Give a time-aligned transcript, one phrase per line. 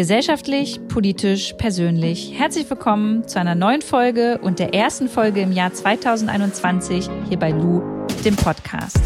[0.00, 2.32] Gesellschaftlich, politisch, persönlich.
[2.34, 7.50] Herzlich willkommen zu einer neuen Folge und der ersten Folge im Jahr 2021 hier bei
[7.50, 7.82] Lu,
[8.24, 8.98] dem Podcast.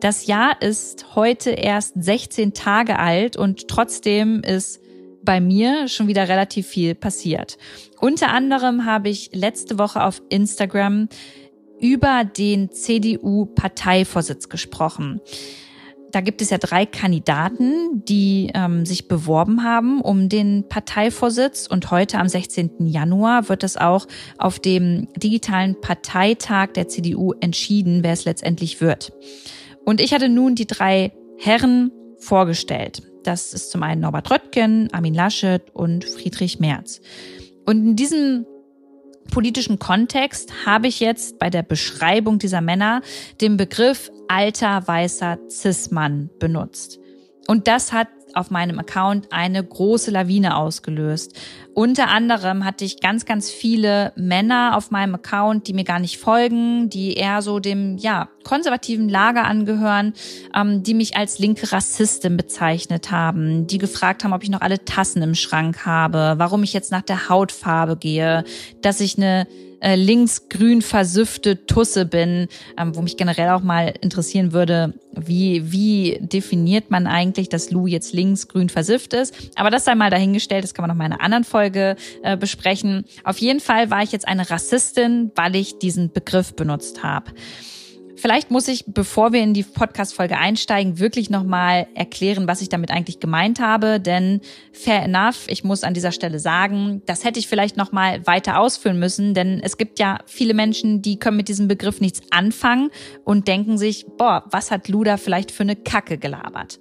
[0.00, 4.80] Das Jahr ist heute erst 16 Tage alt und trotzdem ist
[5.24, 7.56] bei mir schon wieder relativ viel passiert.
[8.00, 11.08] Unter anderem habe ich letzte Woche auf Instagram
[11.80, 15.20] über den CDU-Parteivorsitz gesprochen.
[16.12, 21.66] Da gibt es ja drei Kandidaten, die ähm, sich beworben haben um den Parteivorsitz.
[21.66, 22.86] Und heute am 16.
[22.86, 24.06] Januar wird es auch
[24.38, 29.12] auf dem digitalen Parteitag der CDU entschieden, wer es letztendlich wird.
[29.84, 33.02] Und ich hatte nun die drei Herren vorgestellt.
[33.24, 37.00] Das ist zum einen Norbert Röttgen, Armin Laschet und Friedrich Merz.
[37.64, 38.46] Und in diesem
[39.30, 43.00] politischen Kontext habe ich jetzt bei der Beschreibung dieser Männer
[43.40, 47.00] den Begriff alter weißer Cis-Mann benutzt.
[47.46, 51.38] Und das hat auf meinem Account eine große Lawine ausgelöst.
[51.74, 56.18] Unter anderem hatte ich ganz, ganz viele Männer auf meinem Account, die mir gar nicht
[56.18, 60.12] folgen, die eher so dem, ja, konservativen Lager angehören,
[60.54, 64.84] ähm, die mich als linke Rassistin bezeichnet haben, die gefragt haben, ob ich noch alle
[64.84, 68.44] Tassen im Schrank habe, warum ich jetzt nach der Hautfarbe gehe,
[68.82, 69.48] dass ich eine
[69.84, 76.18] äh, linksgrün versüffte Tusse bin, ähm, wo mich generell auch mal interessieren würde, wie, wie
[76.20, 79.34] definiert man eigentlich, dass Lou jetzt linksgrün versifft ist.
[79.56, 82.36] Aber das sei mal dahingestellt, das kann man noch mal in einer anderen Folge äh,
[82.36, 83.04] besprechen.
[83.24, 87.32] Auf jeden Fall war ich jetzt eine Rassistin, weil ich diesen Begriff benutzt habe.
[88.16, 92.90] Vielleicht muss ich, bevor wir in die Podcast-Folge einsteigen, wirklich nochmal erklären, was ich damit
[92.90, 93.98] eigentlich gemeint habe.
[93.98, 94.40] Denn
[94.72, 98.98] fair enough, ich muss an dieser Stelle sagen, das hätte ich vielleicht nochmal weiter ausfüllen
[98.98, 99.34] müssen.
[99.34, 102.90] Denn es gibt ja viele Menschen, die können mit diesem Begriff nichts anfangen
[103.24, 106.78] und denken sich, boah, was hat Luda vielleicht für eine Kacke gelabert?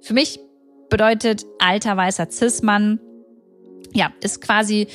[0.00, 0.38] Für mich
[0.90, 3.00] bedeutet alter weißer Cis-Mann,
[3.94, 4.86] ja, ist quasi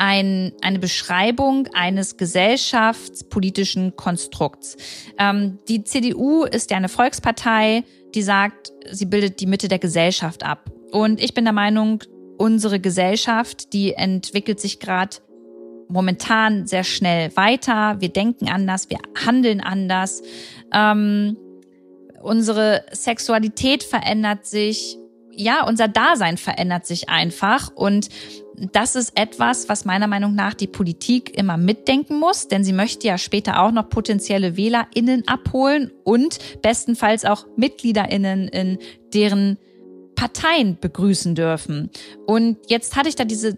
[0.00, 4.78] ein, eine Beschreibung eines gesellschaftspolitischen Konstrukts.
[5.18, 7.84] Ähm, die CDU ist ja eine Volkspartei,
[8.14, 10.72] die sagt, sie bildet die Mitte der Gesellschaft ab.
[10.90, 12.02] Und ich bin der Meinung,
[12.38, 15.18] unsere Gesellschaft, die entwickelt sich gerade
[15.88, 18.00] momentan sehr schnell weiter.
[18.00, 20.22] Wir denken anders, wir handeln anders.
[20.72, 21.36] Ähm,
[22.22, 24.96] unsere Sexualität verändert sich.
[25.32, 27.70] Ja, unser Dasein verändert sich einfach.
[27.74, 28.08] Und
[28.72, 33.06] das ist etwas, was meiner Meinung nach die Politik immer mitdenken muss, denn sie möchte
[33.06, 38.78] ja später auch noch potenzielle WählerInnen abholen und bestenfalls auch MitgliederInnen in
[39.14, 39.58] deren
[40.14, 41.90] Parteien begrüßen dürfen.
[42.26, 43.56] Und jetzt hatte ich da diese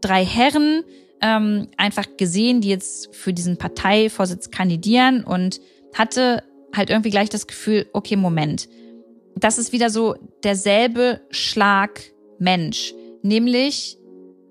[0.00, 0.82] drei Herren
[1.20, 5.60] ähm, einfach gesehen, die jetzt für diesen Parteivorsitz kandidieren und
[5.92, 6.42] hatte
[6.74, 8.68] halt irgendwie gleich das Gefühl, okay, Moment,
[9.36, 12.00] das ist wieder so derselbe Schlag
[12.38, 13.98] Mensch, nämlich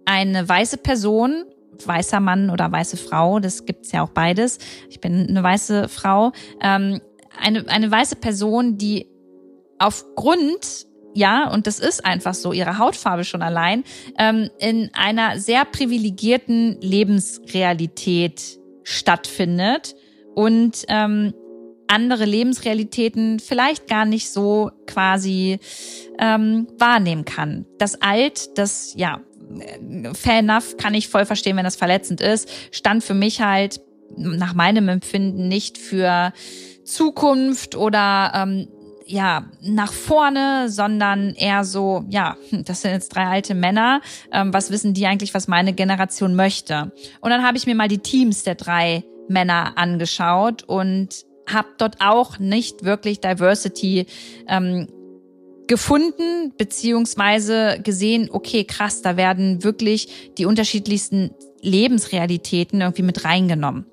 [0.10, 1.46] eine weiße Person,
[1.86, 4.58] weißer Mann oder weiße Frau, das gibt's ja auch beides.
[4.90, 6.32] Ich bin eine weiße Frau.
[6.62, 7.00] Ähm,
[7.40, 9.08] eine, eine weiße Person, die
[9.78, 13.84] aufgrund ja, und das ist einfach so, ihre Hautfarbe schon allein,
[14.20, 19.96] ähm, in einer sehr privilegierten Lebensrealität stattfindet
[20.36, 21.34] und ähm,
[21.88, 25.60] andere Lebensrealitäten vielleicht gar nicht so quasi
[26.20, 27.66] ähm, wahrnehmen kann.
[27.80, 29.22] Das Alt, das ja
[30.14, 33.82] fair enough, kann ich voll verstehen, wenn das verletzend ist, stand für mich halt
[34.16, 36.34] nach meinem Empfinden nicht für
[36.84, 38.68] Zukunft oder ähm,
[39.06, 44.02] ja, nach vorne, sondern eher so, ja, das sind jetzt drei alte Männer,
[44.32, 46.92] ähm, was wissen die eigentlich, was meine Generation möchte?
[47.22, 51.98] Und dann habe ich mir mal die Teams der drei Männer angeschaut und habe dort
[52.00, 54.06] auch nicht wirklich Diversity
[54.48, 54.88] ähm,
[55.70, 61.30] gefunden beziehungsweise gesehen, okay, krass, da werden wirklich die unterschiedlichsten
[61.62, 63.86] Lebensrealitäten irgendwie mit reingenommen.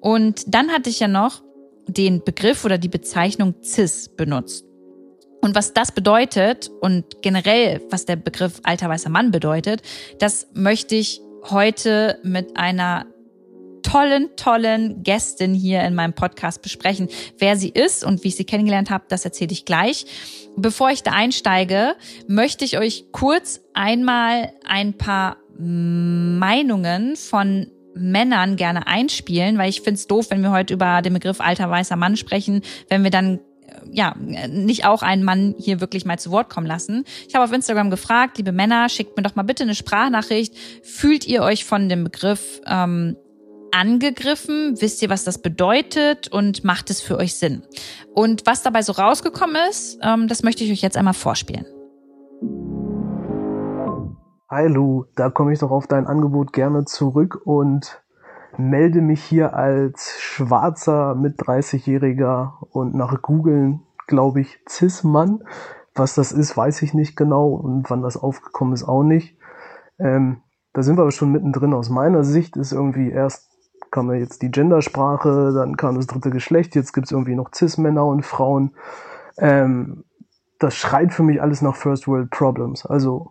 [0.00, 1.42] Und dann hatte ich ja noch
[1.88, 4.66] den Begriff oder die Bezeichnung CIS benutzt.
[5.40, 9.82] Und was das bedeutet und generell, was der Begriff alter weißer Mann bedeutet,
[10.18, 11.20] das möchte ich
[11.50, 13.06] heute mit einer
[13.84, 17.08] tollen, tollen Gästin hier in meinem Podcast besprechen.
[17.38, 20.06] Wer sie ist und wie ich sie kennengelernt habe, das erzähle ich gleich.
[20.56, 21.94] Bevor ich da einsteige,
[22.26, 29.94] möchte ich euch kurz einmal ein paar Meinungen von Männern gerne einspielen, weil ich finde
[29.94, 33.38] es doof, wenn wir heute über den Begriff alter weißer Mann sprechen, wenn wir dann
[33.90, 37.04] ja, nicht auch einen Mann hier wirklich mal zu Wort kommen lassen.
[37.28, 40.54] Ich habe auf Instagram gefragt, liebe Männer, schickt mir doch mal bitte eine Sprachnachricht.
[40.82, 43.16] Fühlt ihr euch von dem Begriff ähm,
[43.74, 44.80] angegriffen?
[44.80, 46.28] Wisst ihr, was das bedeutet?
[46.28, 47.62] Und macht es für euch Sinn?
[48.14, 51.66] Und was dabei so rausgekommen ist, ähm, das möchte ich euch jetzt einmal vorspielen.
[54.48, 58.00] Hi Lu, da komme ich doch auf dein Angebot gerne zurück und
[58.56, 65.42] melde mich hier als schwarzer mit 30-Jähriger und nach Googeln, glaube ich, Cis-Mann.
[65.96, 69.36] Was das ist, weiß ich nicht genau und wann das aufgekommen ist, auch nicht.
[69.98, 70.42] Ähm,
[70.72, 71.72] da sind wir aber schon mittendrin.
[71.72, 73.53] Aus meiner Sicht ist irgendwie erst
[73.94, 78.04] kam ja jetzt die Gendersprache, dann kam das dritte Geschlecht, jetzt gibt's irgendwie noch Cis-Männer
[78.04, 78.72] und Frauen.
[79.38, 80.02] Ähm,
[80.58, 82.84] das schreit für mich alles nach First World Problems.
[82.84, 83.30] Also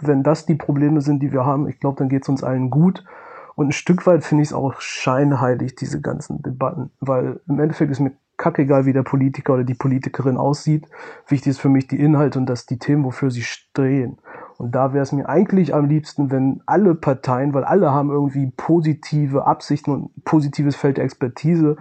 [0.00, 3.04] wenn das die Probleme sind, die wir haben, ich glaube, dann geht's uns allen gut.
[3.56, 7.90] Und ein Stück weit finde ich es auch scheinheilig, diese ganzen Debatten, weil im Endeffekt
[7.90, 10.86] ist mir kackegal, wie der Politiker oder die Politikerin aussieht.
[11.26, 14.18] Wichtig ist für mich die Inhalte und dass die Themen, wofür sie stehen.
[14.58, 18.52] Und da wäre es mir eigentlich am liebsten, wenn alle Parteien, weil alle haben irgendwie
[18.56, 21.76] positive Absichten und positives Feld der Expertise,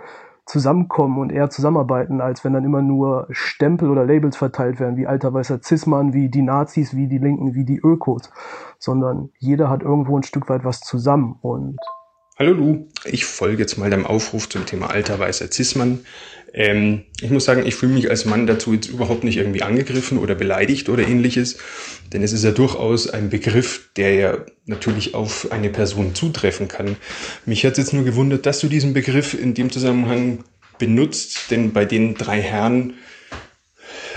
[0.46, 5.08] zusammenkommen und eher zusammenarbeiten, als wenn dann immer nur Stempel oder Labels verteilt werden, wie
[5.08, 8.30] alter weißer Zismann, wie die Nazis, wie die Linken, wie die Ökos,
[8.78, 11.38] sondern jeder hat irgendwo ein Stück weit was zusammen.
[11.42, 11.78] Und
[12.36, 16.04] Hallo Lu, ich folge jetzt mal deinem Aufruf zum Thema alter weißer Zismann.
[16.52, 20.18] Ähm, ich muss sagen, ich fühle mich als Mann dazu jetzt überhaupt nicht irgendwie angegriffen
[20.18, 21.60] oder beleidigt oder ähnliches,
[22.12, 26.96] denn es ist ja durchaus ein Begriff, der ja natürlich auf eine Person zutreffen kann.
[27.46, 30.44] Mich hat es jetzt nur gewundert, dass du diesen Begriff in dem Zusammenhang
[30.80, 32.96] benutzt, denn bei den drei Herren,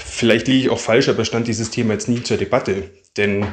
[0.06, 2.84] vielleicht liege ich auch falsch, aber stand dieses Thema jetzt nie zur Debatte.
[3.18, 3.46] Denn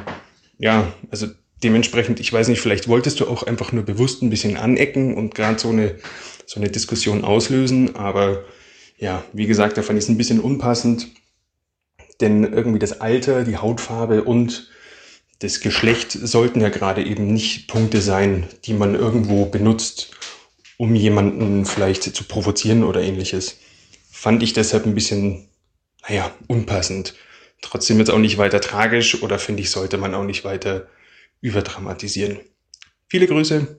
[0.56, 1.26] ja, also
[1.62, 5.34] dementsprechend, ich weiß nicht, vielleicht wolltest du auch einfach nur bewusst ein bisschen anecken und
[5.34, 5.96] gerade so eine,
[6.46, 7.96] so eine Diskussion auslösen.
[7.96, 8.44] Aber
[8.98, 11.08] ja, wie gesagt, da fand ich es ein bisschen unpassend,
[12.20, 14.68] denn irgendwie das Alter, die Hautfarbe und
[15.40, 20.12] das Geschlecht sollten ja gerade eben nicht Punkte sein, die man irgendwo benutzt,
[20.78, 23.58] um jemanden vielleicht zu provozieren oder ähnliches.
[24.10, 25.48] Fand ich deshalb ein bisschen,
[26.08, 27.14] naja, unpassend.
[27.60, 30.86] Trotzdem jetzt auch nicht weiter tragisch oder finde ich, sollte man auch nicht weiter
[31.44, 32.40] überdramatisieren.
[33.06, 33.76] Viele Grüße.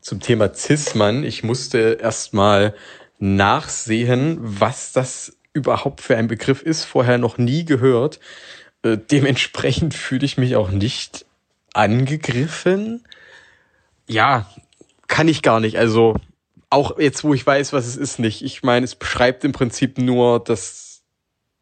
[0.00, 1.24] Zum Thema Cis-Mann.
[1.24, 2.74] Ich musste erstmal
[3.18, 6.84] nachsehen, was das überhaupt für ein Begriff ist.
[6.84, 8.18] Vorher noch nie gehört.
[8.82, 11.26] Äh, dementsprechend fühle ich mich auch nicht
[11.74, 13.04] angegriffen.
[14.08, 14.50] Ja,
[15.06, 15.76] kann ich gar nicht.
[15.76, 16.16] Also
[16.70, 18.42] auch jetzt, wo ich weiß, was es ist, nicht.
[18.42, 21.02] Ich meine, es beschreibt im Prinzip nur das,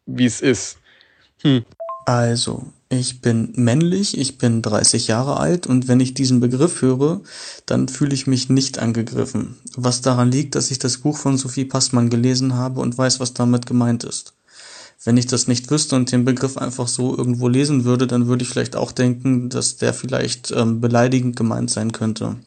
[0.05, 0.79] wie es ist.
[1.41, 1.65] Hm.
[2.05, 7.21] Also, ich bin männlich, ich bin 30 Jahre alt und wenn ich diesen Begriff höre,
[7.65, 9.55] dann fühle ich mich nicht angegriffen.
[9.75, 13.33] Was daran liegt, dass ich das Buch von Sophie Passmann gelesen habe und weiß, was
[13.33, 14.33] damit gemeint ist.
[15.03, 18.43] Wenn ich das nicht wüsste und den Begriff einfach so irgendwo lesen würde, dann würde
[18.43, 22.37] ich vielleicht auch denken, dass der vielleicht ähm, beleidigend gemeint sein könnte.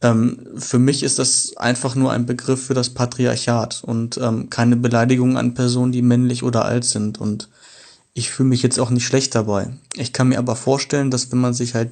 [0.00, 4.76] Ähm, für mich ist das einfach nur ein Begriff für das Patriarchat und ähm, keine
[4.76, 7.48] Beleidigung an Personen, die männlich oder alt sind und
[8.14, 9.76] ich fühle mich jetzt auch nicht schlecht dabei.
[9.96, 11.90] Ich kann mir aber vorstellen, dass wenn man sich halt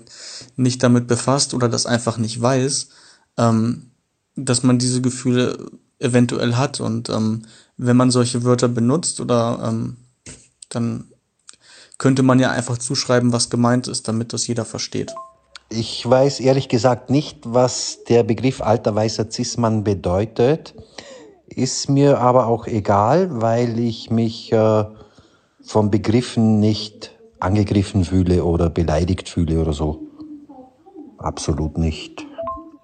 [0.56, 2.88] nicht damit befasst oder das einfach nicht weiß,
[3.38, 3.90] ähm,
[4.36, 6.80] dass man diese Gefühle eventuell hat.
[6.80, 7.42] Und ähm,
[7.76, 9.96] wenn man solche Wörter benutzt oder ähm,
[10.68, 11.08] dann
[11.98, 15.12] könnte man ja einfach zuschreiben, was gemeint ist, damit das jeder versteht.
[15.70, 20.74] Ich weiß ehrlich gesagt nicht, was der Begriff alter weißer Zismann bedeutet.
[21.46, 24.84] Ist mir aber auch egal, weil ich mich äh,
[25.62, 30.00] von Begriffen nicht angegriffen fühle oder beleidigt fühle oder so.
[31.18, 32.26] Absolut nicht.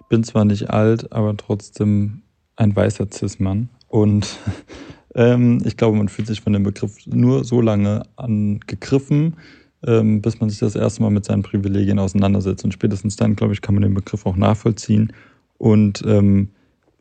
[0.01, 2.23] Ich bin zwar nicht alt, aber trotzdem
[2.55, 3.69] ein weißer Cis-Mann.
[3.87, 4.37] Und
[5.15, 9.37] ähm, ich glaube, man fühlt sich von dem Begriff nur so lange angegriffen,
[9.85, 12.65] ähm, bis man sich das erste Mal mit seinen Privilegien auseinandersetzt.
[12.65, 15.13] Und spätestens dann, glaube ich, kann man den Begriff auch nachvollziehen.
[15.57, 16.49] Und ähm,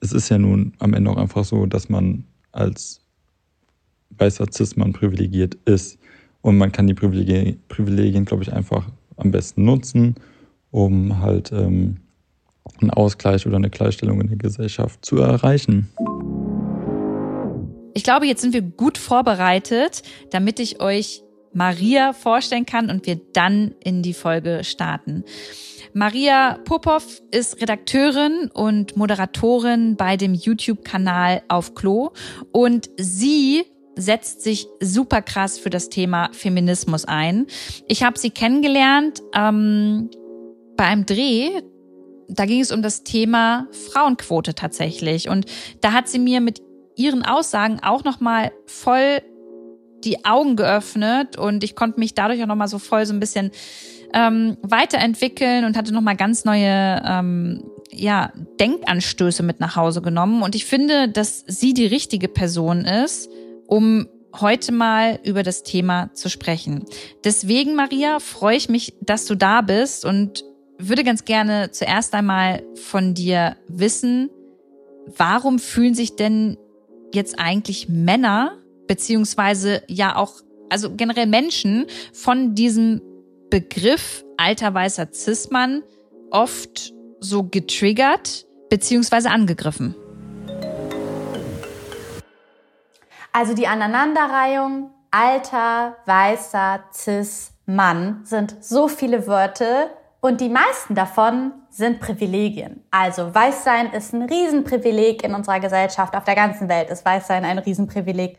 [0.00, 3.00] es ist ja nun am Ende auch einfach so, dass man als
[4.18, 5.98] weißer Cis-Mann privilegiert ist.
[6.40, 10.14] Und man kann die Privilegien, Privilegien glaube ich, einfach am besten nutzen,
[10.70, 11.96] um halt ähm,
[12.80, 15.88] einen Ausgleich oder eine Gleichstellung in der Gesellschaft zu erreichen.
[17.94, 21.22] Ich glaube, jetzt sind wir gut vorbereitet, damit ich euch
[21.52, 25.24] Maria vorstellen kann und wir dann in die Folge starten.
[25.94, 32.10] Maria Popov ist Redakteurin und Moderatorin bei dem YouTube-Kanal Auf Klo
[32.52, 33.64] und sie
[33.98, 37.46] setzt sich super krass für das Thema Feminismus ein.
[37.88, 40.10] Ich habe sie kennengelernt ähm,
[40.76, 41.50] bei einem Dreh.
[42.28, 45.28] Da ging es um das Thema Frauenquote tatsächlich.
[45.28, 45.46] Und
[45.80, 46.62] da hat sie mir mit
[46.96, 49.20] ihren Aussagen auch nochmal voll
[50.04, 53.50] die Augen geöffnet und ich konnte mich dadurch auch nochmal so voll so ein bisschen
[54.14, 60.54] ähm, weiterentwickeln und hatte nochmal ganz neue ähm, ja, Denkanstöße mit nach Hause genommen und
[60.54, 63.28] ich finde, dass sie die richtige Person ist,
[63.68, 64.08] um
[64.40, 66.84] heute mal über das Thema zu sprechen.
[67.22, 70.44] Deswegen, Maria, freue ich mich, dass du da bist und
[70.78, 74.30] würde ganz gerne zuerst einmal von dir wissen,
[75.16, 76.56] warum fühlen sich denn
[77.12, 83.00] jetzt eigentlich Männer, beziehungsweise ja auch, also generell Menschen von diesem
[83.50, 85.82] Begriff alter weißer Cis-Mann
[86.30, 89.94] oft so getriggert, beziehungsweise angegriffen?
[93.32, 101.52] Also die Aneinanderreihung alter, weißer, cis, Mann sind so viele Wörter und die meisten davon
[101.70, 102.84] sind Privilegien.
[102.90, 106.16] Also Weißsein ist ein Riesenprivileg in unserer Gesellschaft.
[106.16, 108.38] Auf der ganzen Welt ist Weißsein ein Riesenprivileg.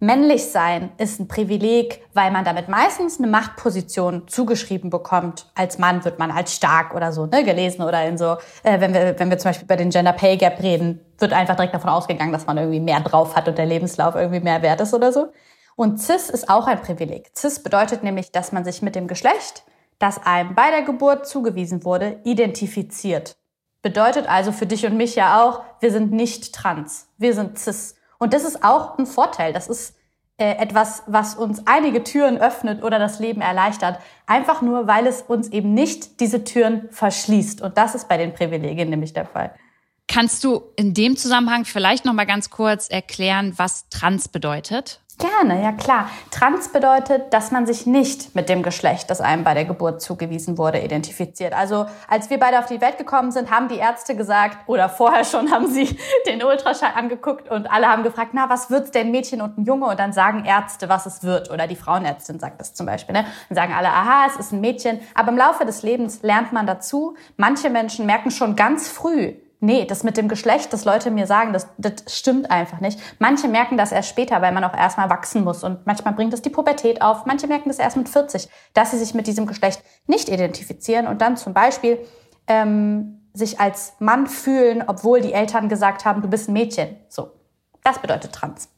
[0.00, 5.50] Männlich sein ist ein Privileg, weil man damit meistens eine Machtposition zugeschrieben bekommt.
[5.56, 8.94] Als Mann wird man als stark oder so ne, gelesen oder in so, äh, wenn
[8.94, 11.90] wir wenn wir zum Beispiel über den Gender Pay Gap reden, wird einfach direkt davon
[11.90, 15.12] ausgegangen, dass man irgendwie mehr drauf hat und der Lebenslauf irgendwie mehr wert ist oder
[15.12, 15.32] so.
[15.74, 17.30] Und cis ist auch ein Privileg.
[17.36, 19.64] Cis bedeutet nämlich, dass man sich mit dem Geschlecht,
[19.98, 23.36] das einem bei der Geburt zugewiesen wurde, identifiziert.
[23.82, 27.97] Bedeutet also für dich und mich ja auch, wir sind nicht trans, wir sind cis.
[28.18, 29.52] Und das ist auch ein Vorteil.
[29.52, 29.94] Das ist
[30.36, 33.98] äh, etwas, was uns einige Türen öffnet oder das Leben erleichtert.
[34.26, 37.60] Einfach nur, weil es uns eben nicht diese Türen verschließt.
[37.60, 39.54] Und das ist bei den Privilegien nämlich der Fall.
[40.06, 45.00] Kannst du in dem Zusammenhang vielleicht noch mal ganz kurz erklären, was trans bedeutet?
[45.18, 46.08] Gerne, ja klar.
[46.30, 50.58] Trans bedeutet, dass man sich nicht mit dem Geschlecht, das einem bei der Geburt zugewiesen
[50.58, 51.54] wurde, identifiziert.
[51.54, 55.24] Also als wir beide auf die Welt gekommen sind, haben die Ärzte gesagt, oder vorher
[55.24, 59.42] schon haben sie den Ultraschall angeguckt und alle haben gefragt, na, was wird's denn, Mädchen
[59.42, 59.86] und ein Junge?
[59.86, 61.50] Und dann sagen Ärzte, was es wird.
[61.50, 63.14] Oder die Frauenärztin sagt das zum Beispiel.
[63.14, 63.24] Ne?
[63.48, 65.00] Dann sagen alle, aha, es ist ein Mädchen.
[65.14, 67.16] Aber im Laufe des Lebens lernt man dazu.
[67.36, 71.52] Manche Menschen merken schon ganz früh, nee, das mit dem Geschlecht, das Leute mir sagen,
[71.52, 72.98] das, das stimmt einfach nicht.
[73.18, 76.42] Manche merken das erst später, weil man auch erstmal wachsen muss und manchmal bringt es
[76.42, 77.26] die Pubertät auf.
[77.26, 81.20] Manche merken das erst mit 40, dass sie sich mit diesem Geschlecht nicht identifizieren und
[81.20, 81.98] dann zum Beispiel
[82.46, 86.96] ähm, sich als Mann fühlen, obwohl die Eltern gesagt haben, du bist ein Mädchen.
[87.08, 87.30] So,
[87.82, 88.68] das bedeutet trans.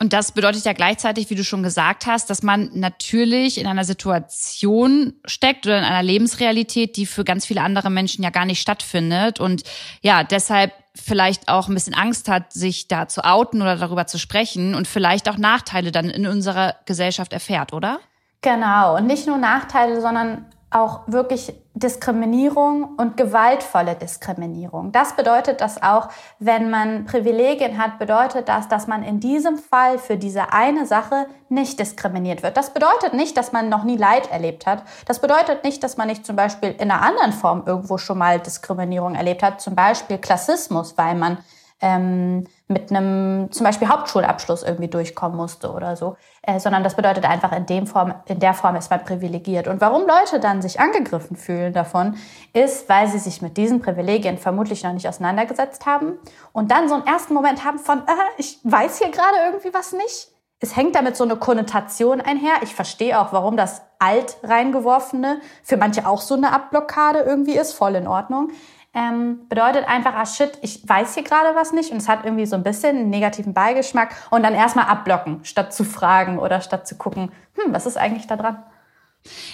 [0.00, 3.84] Und das bedeutet ja gleichzeitig, wie du schon gesagt hast, dass man natürlich in einer
[3.84, 8.60] Situation steckt oder in einer Lebensrealität, die für ganz viele andere Menschen ja gar nicht
[8.60, 9.62] stattfindet und
[10.02, 14.18] ja, deshalb vielleicht auch ein bisschen Angst hat, sich da zu outen oder darüber zu
[14.18, 17.98] sprechen und vielleicht auch Nachteile dann in unserer Gesellschaft erfährt, oder?
[18.42, 18.96] Genau.
[18.96, 24.90] Und nicht nur Nachteile, sondern auch wirklich Diskriminierung und gewaltvolle Diskriminierung.
[24.90, 26.08] Das bedeutet dass auch,
[26.40, 31.26] wenn man Privilegien hat, bedeutet das, dass man in diesem Fall für diese eine Sache
[31.48, 32.56] nicht diskriminiert wird.
[32.56, 34.82] Das bedeutet nicht, dass man noch nie Leid erlebt hat.
[35.06, 38.40] Das bedeutet nicht, dass man nicht zum Beispiel in einer anderen Form irgendwo schon mal
[38.40, 41.38] Diskriminierung erlebt hat, zum Beispiel Klassismus, weil man
[41.84, 47.26] ähm, mit einem zum Beispiel Hauptschulabschluss irgendwie durchkommen musste oder so, äh, sondern das bedeutet
[47.26, 49.68] einfach in dem Form, in der Form ist man privilegiert.
[49.68, 52.16] Und warum Leute dann sich angegriffen fühlen davon,
[52.54, 56.14] ist, weil sie sich mit diesen Privilegien vermutlich noch nicht auseinandergesetzt haben
[56.52, 59.92] und dann so einen ersten Moment haben von, äh, ich weiß hier gerade irgendwie was
[59.92, 60.28] nicht.
[60.60, 62.54] Es hängt damit so eine Konnotation einher.
[62.62, 67.74] Ich verstehe auch, warum das alt reingeworfene für manche auch so eine Abblockade irgendwie ist,
[67.74, 68.52] voll in Ordnung
[68.94, 72.46] ähm, bedeutet einfach, ah shit, ich weiß hier gerade was nicht und es hat irgendwie
[72.46, 76.86] so ein bisschen einen negativen Beigeschmack und dann erstmal abblocken, statt zu fragen oder statt
[76.86, 78.62] zu gucken, hm, was ist eigentlich da dran?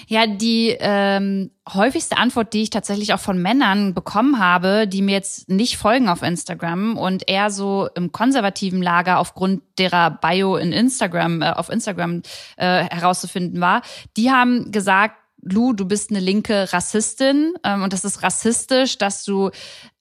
[0.07, 5.13] Ja, die ähm, häufigste Antwort, die ich tatsächlich auch von Männern bekommen habe, die mir
[5.13, 10.73] jetzt nicht folgen auf Instagram und eher so im konservativen Lager aufgrund derer Bio in
[10.73, 12.21] Instagram, äh, auf Instagram
[12.57, 13.81] äh, herauszufinden war,
[14.17, 19.23] die haben gesagt, Lu, du bist eine linke Rassistin ähm, und das ist rassistisch, dass
[19.23, 19.51] du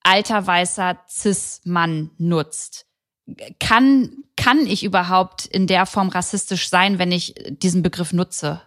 [0.03, 2.87] alter weißer Cis-Mann nutzt.
[3.59, 8.61] Kann, kann ich überhaupt in der Form rassistisch sein, wenn ich diesen Begriff nutze?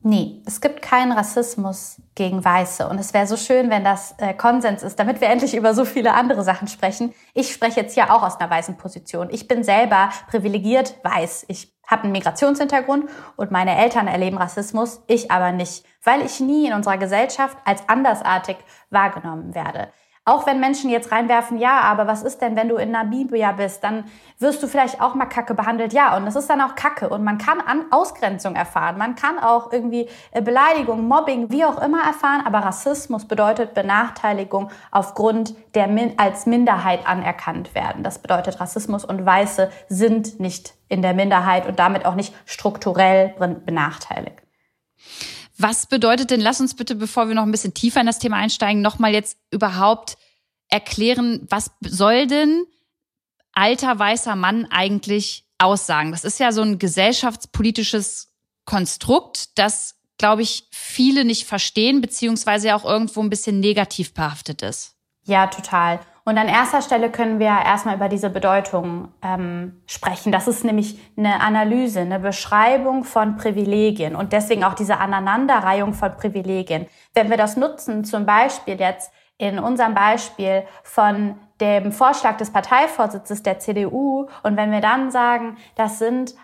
[0.00, 2.88] Nee, es gibt keinen Rassismus gegen Weiße.
[2.88, 5.84] Und es wäre so schön, wenn das äh, Konsens ist, damit wir endlich über so
[5.84, 7.12] viele andere Sachen sprechen.
[7.34, 9.28] Ich spreche jetzt ja auch aus einer weißen Position.
[9.30, 11.46] Ich bin selber privilegiert weiß.
[11.48, 16.68] Ich habe einen Migrationshintergrund und meine Eltern erleben Rassismus, ich aber nicht, weil ich nie
[16.68, 18.56] in unserer Gesellschaft als andersartig
[18.90, 19.88] wahrgenommen werde.
[20.28, 23.82] Auch wenn Menschen jetzt reinwerfen, ja, aber was ist denn, wenn du in Namibia bist,
[23.82, 24.04] dann
[24.38, 25.94] wirst du vielleicht auch mal Kacke behandelt.
[25.94, 27.08] Ja, und das ist dann auch Kacke.
[27.08, 28.98] Und man kann an Ausgrenzung erfahren.
[28.98, 32.42] Man kann auch irgendwie äh, Beleidigung, Mobbing, wie auch immer erfahren.
[32.44, 38.02] Aber Rassismus bedeutet Benachteiligung aufgrund der Min als Minderheit anerkannt werden.
[38.02, 43.34] Das bedeutet Rassismus und Weiße sind nicht in der Minderheit und damit auch nicht strukturell
[43.64, 44.42] benachteiligt.
[45.58, 48.36] Was bedeutet denn, lass uns bitte, bevor wir noch ein bisschen tiefer in das Thema
[48.36, 50.16] einsteigen, nochmal jetzt überhaupt
[50.68, 52.64] erklären, was soll denn
[53.52, 56.12] alter weißer Mann eigentlich aussagen?
[56.12, 58.32] Das ist ja so ein gesellschaftspolitisches
[58.64, 64.94] Konstrukt, das, glaube ich, viele nicht verstehen, beziehungsweise auch irgendwo ein bisschen negativ behaftet ist.
[65.24, 66.00] Ja, total.
[66.28, 70.30] Und an erster Stelle können wir erstmal über diese Bedeutung ähm, sprechen.
[70.30, 76.14] Das ist nämlich eine Analyse, eine Beschreibung von Privilegien und deswegen auch diese Aneinanderreihung von
[76.18, 76.86] Privilegien.
[77.14, 83.42] Wenn wir das nutzen, zum Beispiel jetzt in unserem Beispiel von dem Vorschlag des Parteivorsitzes
[83.42, 86.34] der CDU und wenn wir dann sagen, das sind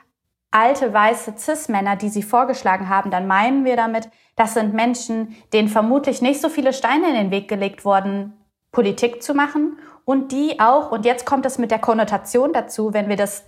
[0.50, 5.68] alte weiße Cis-Männer, die sie vorgeschlagen haben, dann meinen wir damit, das sind Menschen, denen
[5.68, 8.32] vermutlich nicht so viele Steine in den Weg gelegt wurden,
[8.74, 13.08] Politik zu machen und die auch, und jetzt kommt es mit der Konnotation dazu, wenn
[13.08, 13.44] wir das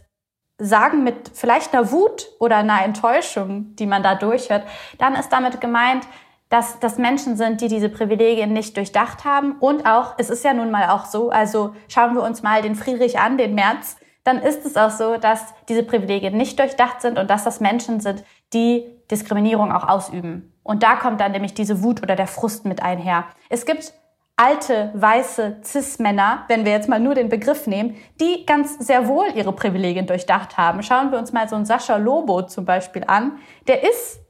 [0.58, 4.64] sagen mit vielleicht einer Wut oder einer Enttäuschung, die man da durchhört,
[4.98, 6.06] dann ist damit gemeint,
[6.48, 9.56] dass das Menschen sind, die diese Privilegien nicht durchdacht haben.
[9.58, 12.76] Und auch, es ist ja nun mal auch so, also schauen wir uns mal den
[12.76, 17.18] Friedrich an, den März, dann ist es auch so, dass diese Privilegien nicht durchdacht sind
[17.18, 20.52] und dass das Menschen sind, die Diskriminierung auch ausüben.
[20.62, 23.26] Und da kommt dann nämlich diese Wut oder der Frust mit einher.
[23.48, 23.92] Es gibt
[24.36, 29.26] alte, weiße Cis-Männer, wenn wir jetzt mal nur den Begriff nehmen, die ganz sehr wohl
[29.34, 30.82] ihre Privilegien durchdacht haben.
[30.82, 33.38] Schauen wir uns mal so einen Sascha Lobo zum Beispiel an.
[33.66, 34.20] Der ist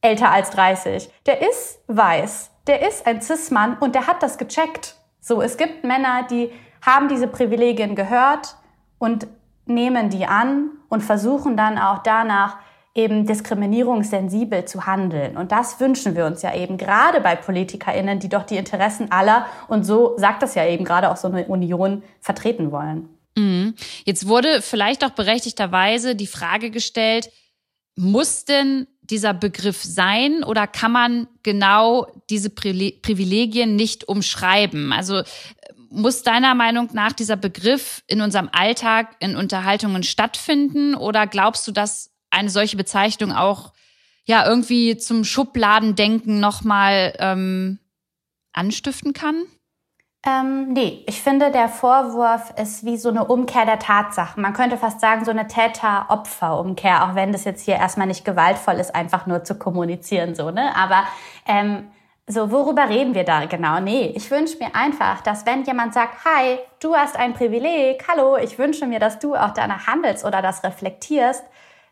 [0.00, 1.10] älter als 30.
[1.26, 2.52] Der ist weiß.
[2.68, 4.96] Der ist ein Cis-Mann und der hat das gecheckt.
[5.20, 6.52] So, es gibt Männer, die
[6.84, 8.56] haben diese Privilegien gehört
[8.98, 9.26] und
[9.66, 12.58] nehmen die an und versuchen dann auch danach
[12.96, 15.36] eben diskriminierungssensibel zu handeln.
[15.36, 19.46] Und das wünschen wir uns ja eben gerade bei PolitikerInnen, die doch die Interessen aller,
[19.68, 23.08] und so sagt das ja eben gerade auch so eine Union, vertreten wollen.
[23.36, 23.74] Mhm.
[24.04, 27.30] Jetzt wurde vielleicht auch berechtigterweise die Frage gestellt,
[27.96, 34.92] muss denn dieser Begriff sein oder kann man genau diese Privilegien nicht umschreiben?
[34.92, 35.22] Also
[35.88, 41.72] muss deiner Meinung nach dieser Begriff in unserem Alltag in Unterhaltungen stattfinden oder glaubst du,
[41.72, 43.72] dass eine solche Bezeichnung auch
[44.24, 47.78] ja irgendwie zum Schubladendenken nochmal ähm,
[48.52, 49.44] anstiften kann?
[50.26, 54.42] Ähm, nee, ich finde, der Vorwurf ist wie so eine Umkehr der Tatsachen.
[54.42, 58.74] Man könnte fast sagen, so eine Täter-Opfer-Umkehr, auch wenn das jetzt hier erstmal nicht gewaltvoll
[58.74, 60.74] ist, einfach nur zu kommunizieren, so, ne?
[60.74, 61.04] Aber
[61.46, 61.86] ähm,
[62.26, 63.78] so, worüber reden wir da genau?
[63.78, 68.36] Nee, ich wünsche mir einfach, dass wenn jemand sagt, hi, du hast ein Privileg, hallo,
[68.36, 71.44] ich wünsche mir, dass du auch danach handelst oder das reflektierst,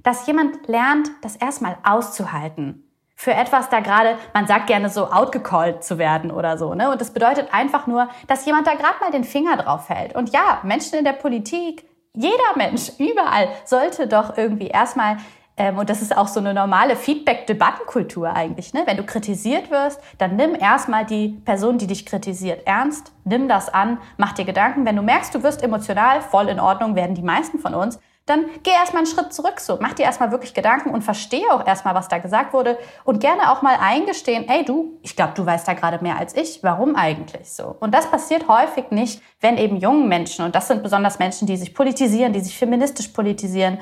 [0.05, 2.85] dass jemand lernt, das erstmal auszuhalten
[3.17, 6.91] für etwas da gerade, man sagt gerne so outgecallt zu werden oder so, ne?
[6.91, 10.15] Und das bedeutet einfach nur, dass jemand da gerade mal den Finger drauf hält.
[10.15, 15.19] Und ja, Menschen in der Politik, jeder Mensch, überall, sollte doch irgendwie erstmal
[15.57, 18.75] ähm, und das ist auch so eine normale Feedback-Debattenkultur eigentlich.
[18.75, 18.83] Ne?
[18.87, 23.13] Wenn du kritisiert wirst, dann nimm erstmal die Person, die dich kritisiert, ernst.
[23.23, 24.85] Nimm das an, mach dir Gedanken.
[24.85, 28.47] Wenn du merkst, du wirst emotional, voll in Ordnung, werden die meisten von uns dann
[28.63, 29.79] geh erstmal einen Schritt zurück so.
[29.81, 33.53] Mach dir erstmal wirklich Gedanken und verstehe auch erstmal, was da gesagt wurde und gerne
[33.53, 36.63] auch mal eingestehen, ey du, ich glaube, du weißt da gerade mehr als ich.
[36.63, 37.77] Warum eigentlich so?
[37.81, 41.57] Und das passiert häufig nicht, wenn eben jungen Menschen, und das sind besonders Menschen, die
[41.57, 43.79] sich politisieren, die sich feministisch politisieren,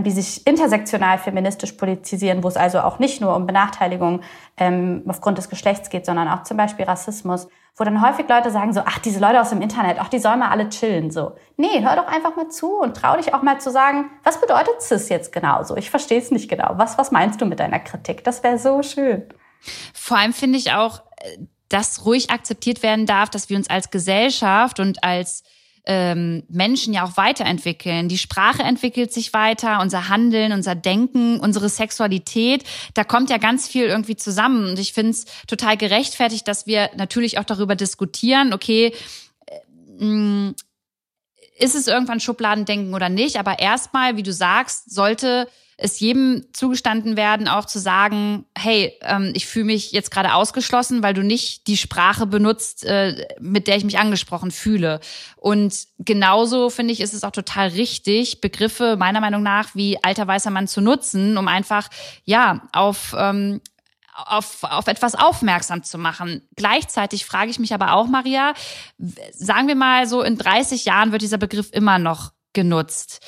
[0.00, 4.20] die sich intersektional feministisch politisieren, wo es also auch nicht nur um Benachteiligung
[4.56, 8.72] ähm, aufgrund des Geschlechts geht, sondern auch zum Beispiel Rassismus, wo dann häufig Leute sagen
[8.72, 11.34] so, ach, diese Leute aus dem Internet, ach, die sollen mal alle chillen, so.
[11.56, 14.80] Nee, hör doch einfach mal zu und trau dich auch mal zu sagen, was bedeutet
[14.80, 15.76] CIS jetzt genau so?
[15.76, 16.74] Ich verstehe es nicht genau.
[16.76, 18.22] Was, was meinst du mit deiner Kritik?
[18.24, 19.24] Das wäre so schön.
[19.94, 23.90] Vor allem finde ich auch, äh, dass ruhig akzeptiert werden darf, dass wir uns als
[23.90, 25.42] Gesellschaft und als
[25.84, 28.08] ähm, Menschen ja auch weiterentwickeln.
[28.08, 32.64] Die Sprache entwickelt sich weiter, unser Handeln, unser Denken, unsere Sexualität.
[32.94, 34.70] Da kommt ja ganz viel irgendwie zusammen.
[34.70, 38.94] Und ich finde es total gerechtfertigt, dass wir natürlich auch darüber diskutieren, okay,
[39.46, 40.54] äh, mm,
[41.58, 43.36] ist es irgendwann Schubladendenken oder nicht?
[43.36, 45.48] Aber erstmal, wie du sagst, sollte
[45.82, 51.02] es jedem zugestanden werden, auch zu sagen, hey, ähm, ich fühle mich jetzt gerade ausgeschlossen,
[51.02, 55.00] weil du nicht die Sprache benutzt, äh, mit der ich mich angesprochen fühle.
[55.36, 60.26] Und genauso finde ich, ist es auch total richtig, Begriffe meiner Meinung nach wie alter
[60.26, 61.88] weißer Mann zu nutzen, um einfach
[62.24, 63.60] ja auf ähm,
[64.14, 66.46] auf, auf etwas aufmerksam zu machen.
[66.54, 68.52] Gleichzeitig frage ich mich aber auch, Maria,
[69.32, 73.20] sagen wir mal so, in 30 Jahren wird dieser Begriff immer noch genutzt.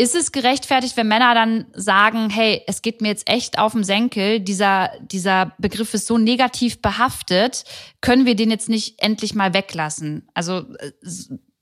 [0.00, 3.84] Ist es gerechtfertigt, wenn Männer dann sagen, hey, es geht mir jetzt echt auf den
[3.84, 7.64] Senkel, dieser, dieser Begriff ist so negativ behaftet,
[8.00, 10.26] können wir den jetzt nicht endlich mal weglassen?
[10.32, 10.92] Also, äh,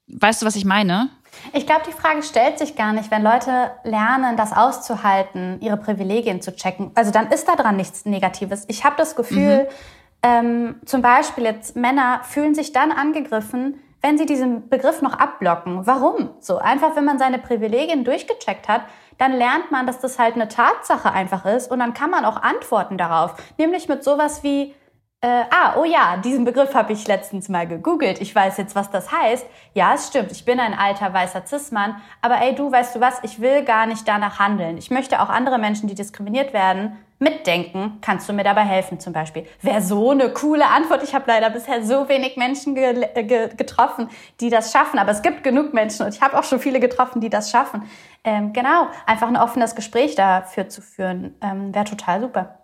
[0.06, 1.10] weißt du, was ich meine?
[1.52, 6.40] Ich glaube, die Frage stellt sich gar nicht, wenn Leute lernen, das auszuhalten, ihre Privilegien
[6.40, 6.92] zu checken.
[6.94, 8.64] Also dann ist da dran nichts Negatives.
[8.68, 9.74] Ich habe das Gefühl, mhm
[10.22, 15.86] ähm, zum Beispiel jetzt Männer fühlen sich dann angegriffen, wenn sie diesen Begriff noch abblocken.
[15.86, 16.30] Warum?
[16.40, 18.82] So einfach, wenn man seine Privilegien durchgecheckt hat,
[19.18, 22.40] dann lernt man, dass das halt eine Tatsache einfach ist und dann kann man auch
[22.40, 23.34] antworten darauf.
[23.58, 24.74] Nämlich mit sowas wie,
[25.20, 28.20] äh, ah, oh ja, diesen Begriff habe ich letztens mal gegoogelt.
[28.20, 29.44] Ich weiß jetzt, was das heißt.
[29.74, 30.30] Ja, es stimmt.
[30.30, 32.00] Ich bin ein alter weißer Cis-Mann.
[32.22, 33.18] Aber ey, du, weißt du was?
[33.24, 34.78] Ich will gar nicht danach handeln.
[34.78, 37.98] Ich möchte auch andere Menschen, die diskriminiert werden, mitdenken.
[38.00, 39.46] Kannst du mir dabei helfen, zum Beispiel?
[39.62, 41.02] Wäre so eine coole Antwort.
[41.02, 44.08] Ich habe leider bisher so wenig Menschen ge ge getroffen,
[44.40, 44.98] die das schaffen.
[44.98, 47.82] Aber es gibt genug Menschen und ich habe auch schon viele getroffen, die das schaffen.
[48.24, 52.58] Ähm, genau, einfach ein offenes Gespräch dafür zu führen, ähm, wäre total super.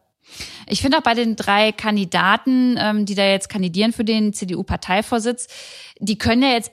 [0.66, 5.48] Ich finde auch bei den drei Kandidaten, ähm, die da jetzt kandidieren für den CDU-Parteivorsitz,
[5.98, 6.72] die können ja jetzt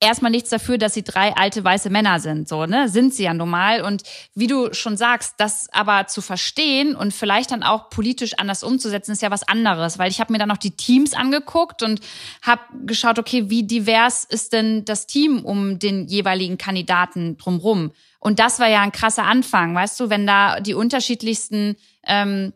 [0.00, 2.88] erstmal nichts dafür, dass sie drei alte weiße Männer sind, so, ne?
[2.88, 3.82] Sind sie ja normal.
[3.82, 4.02] Und
[4.34, 9.12] wie du schon sagst, das aber zu verstehen und vielleicht dann auch politisch anders umzusetzen,
[9.12, 9.98] ist ja was anderes.
[9.98, 12.00] Weil ich habe mir dann noch die Teams angeguckt und
[12.42, 17.92] habe geschaut, okay, wie divers ist denn das Team um den jeweiligen Kandidaten drumrum?
[18.18, 21.76] Und das war ja ein krasser Anfang, weißt du, wenn da die unterschiedlichsten
[22.06, 22.52] ähm,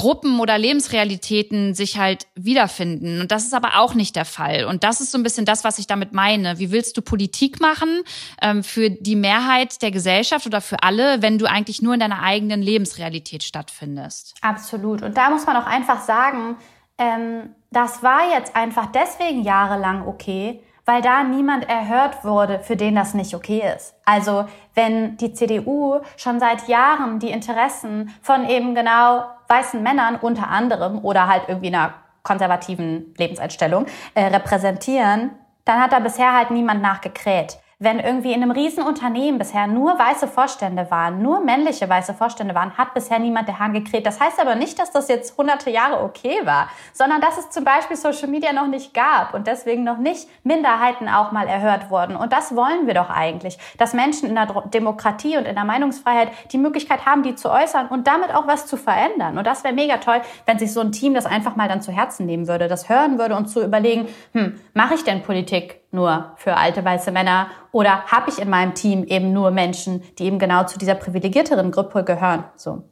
[0.00, 3.20] Gruppen oder Lebensrealitäten sich halt wiederfinden.
[3.20, 4.64] Und das ist aber auch nicht der Fall.
[4.64, 6.58] Und das ist so ein bisschen das, was ich damit meine.
[6.58, 8.00] Wie willst du Politik machen
[8.40, 12.22] ähm, für die Mehrheit der Gesellschaft oder für alle, wenn du eigentlich nur in deiner
[12.22, 14.36] eigenen Lebensrealität stattfindest?
[14.40, 15.02] Absolut.
[15.02, 16.56] Und da muss man auch einfach sagen,
[16.96, 22.94] ähm, das war jetzt einfach deswegen jahrelang okay, weil da niemand erhört wurde, für den
[22.94, 23.94] das nicht okay ist.
[24.06, 30.48] Also wenn die CDU schon seit Jahren die Interessen von eben genau weißen Männern unter
[30.48, 35.32] anderem oder halt irgendwie einer konservativen Lebenseinstellung äh, repräsentieren,
[35.64, 40.28] dann hat da bisher halt niemand nachgekräht wenn irgendwie in einem Riesenunternehmen bisher nur weiße
[40.28, 44.04] Vorstände waren, nur männliche weiße Vorstände waren, hat bisher niemand der Hahn gekräht.
[44.04, 47.64] Das heißt aber nicht, dass das jetzt hunderte Jahre okay war, sondern dass es zum
[47.64, 52.16] Beispiel Social Media noch nicht gab und deswegen noch nicht Minderheiten auch mal erhört wurden.
[52.16, 56.28] Und das wollen wir doch eigentlich, dass Menschen in der Demokratie und in der Meinungsfreiheit
[56.52, 59.38] die Möglichkeit haben, die zu äußern und damit auch was zu verändern.
[59.38, 61.92] Und das wäre mega toll, wenn sich so ein Team das einfach mal dann zu
[61.92, 66.34] Herzen nehmen würde, das hören würde und zu überlegen, hm, mache ich denn Politik nur
[66.36, 70.38] für alte weiße Männer oder habe ich in meinem Team eben nur Menschen, die eben
[70.38, 72.44] genau zu dieser privilegierteren Gruppe gehören?
[72.56, 72.84] So.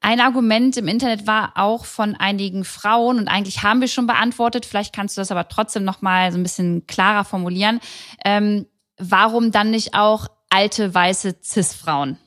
[0.00, 4.66] Ein Argument im Internet war auch von einigen Frauen und eigentlich haben wir schon beantwortet.
[4.66, 7.80] Vielleicht kannst du das aber trotzdem noch mal so ein bisschen klarer formulieren.
[8.22, 8.66] Ähm,
[8.98, 12.18] warum dann nicht auch alte weiße cis-Frauen?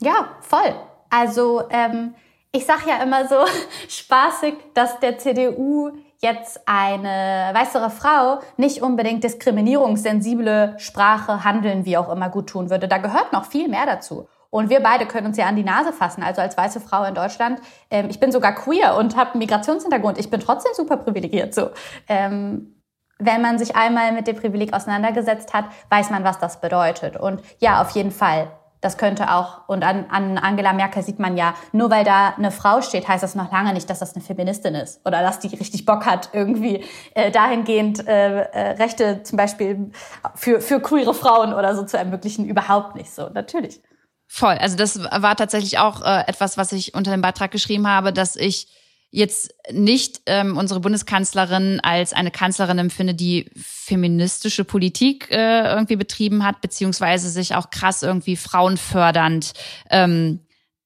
[0.00, 0.74] Ja, voll.
[1.08, 2.14] Also ähm,
[2.52, 3.36] ich sage ja immer so
[3.88, 12.10] spaßig, dass der CDU jetzt eine weißere Frau nicht unbedingt diskriminierungssensible Sprache, Handeln, wie auch
[12.10, 12.88] immer gut tun würde.
[12.88, 14.28] Da gehört noch viel mehr dazu.
[14.50, 16.22] Und wir beide können uns ja an die Nase fassen.
[16.22, 20.18] Also als weiße Frau in Deutschland, ähm, ich bin sogar queer und habe einen Migrationshintergrund.
[20.18, 21.54] Ich bin trotzdem super privilegiert.
[21.54, 21.70] So,
[22.08, 22.74] ähm,
[23.18, 27.16] wenn man sich einmal mit dem Privileg auseinandergesetzt hat, weiß man, was das bedeutet.
[27.16, 28.50] Und ja, auf jeden Fall.
[28.80, 32.50] Das könnte auch, und an, an Angela Merkel sieht man ja, nur weil da eine
[32.50, 35.48] Frau steht, heißt das noch lange nicht, dass das eine Feministin ist oder dass die
[35.48, 39.90] richtig Bock hat, irgendwie äh, dahingehend äh, äh, Rechte zum Beispiel
[40.34, 42.46] für, für queere Frauen oder so zu ermöglichen.
[42.46, 43.80] Überhaupt nicht so, natürlich.
[44.28, 44.56] Voll.
[44.58, 48.36] Also das war tatsächlich auch äh, etwas, was ich unter dem Beitrag geschrieben habe, dass
[48.36, 48.68] ich
[49.10, 56.44] jetzt nicht ähm, unsere Bundeskanzlerin als eine Kanzlerin empfinde, die feministische Politik äh, irgendwie betrieben
[56.44, 59.52] hat, beziehungsweise sich auch krass irgendwie frauenfördernd
[59.90, 60.40] ähm,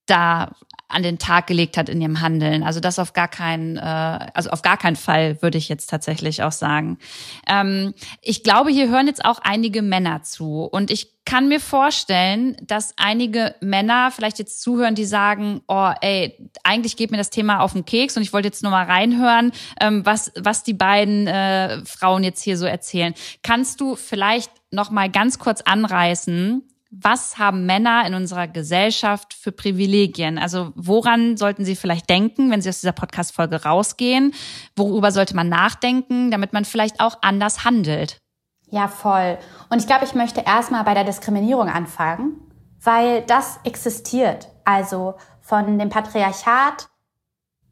[0.06, 0.54] da
[0.92, 2.62] an den Tag gelegt hat in ihrem Handeln.
[2.62, 6.42] Also das auf gar keinen, äh, also auf gar keinen Fall würde ich jetzt tatsächlich
[6.42, 6.98] auch sagen.
[7.48, 12.56] Ähm, ich glaube, hier hören jetzt auch einige Männer zu und ich kann mir vorstellen,
[12.62, 17.60] dass einige Männer vielleicht jetzt zuhören, die sagen, oh, ey, eigentlich geht mir das Thema
[17.60, 21.26] auf den Keks und ich wollte jetzt nur mal reinhören, ähm, was, was die beiden
[21.28, 23.14] äh, Frauen jetzt hier so erzählen.
[23.42, 29.50] Kannst du vielleicht noch mal ganz kurz anreißen, was haben Männer in unserer Gesellschaft für
[29.50, 30.38] Privilegien?
[30.38, 34.34] Also woran sollten sie vielleicht denken, wenn sie aus dieser Podcast-Folge rausgehen?
[34.76, 38.18] Worüber sollte man nachdenken, damit man vielleicht auch anders handelt?
[38.70, 39.38] Ja, voll.
[39.70, 42.40] Und ich glaube, ich möchte erstmal bei der Diskriminierung anfangen,
[42.82, 44.48] weil das existiert.
[44.64, 46.88] Also von dem Patriarchat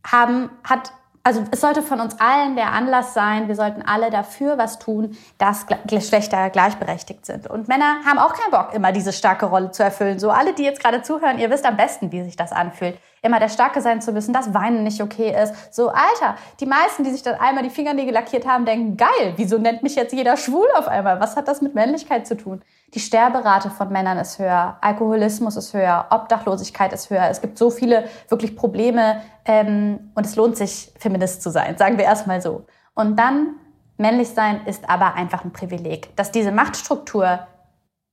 [0.06, 4.56] haben, hat also es sollte von uns allen der Anlass sein, wir sollten alle dafür
[4.56, 7.46] was tun, dass Geschlechter gleichberechtigt sind.
[7.46, 10.18] Und Männer haben auch keinen Bock, immer diese starke Rolle zu erfüllen.
[10.18, 12.98] So alle, die jetzt gerade zuhören, ihr wisst am besten, wie sich das anfühlt.
[13.22, 15.74] Immer der Starke sein zu müssen, dass Weinen nicht okay ist.
[15.74, 19.58] So, Alter, die meisten, die sich dann einmal die Fingernägel lackiert haben, denken, geil, wieso
[19.58, 21.20] nennt mich jetzt jeder schwul auf einmal?
[21.20, 22.62] Was hat das mit Männlichkeit zu tun?
[22.94, 27.28] Die Sterberate von Männern ist höher, Alkoholismus ist höher, Obdachlosigkeit ist höher.
[27.30, 31.98] Es gibt so viele wirklich Probleme ähm, und es lohnt sich, Feminist zu sein, sagen
[31.98, 32.64] wir erstmal so.
[32.94, 33.56] Und dann,
[33.96, 36.16] männlich sein ist aber einfach ein Privileg.
[36.16, 37.46] Dass diese Machtstruktur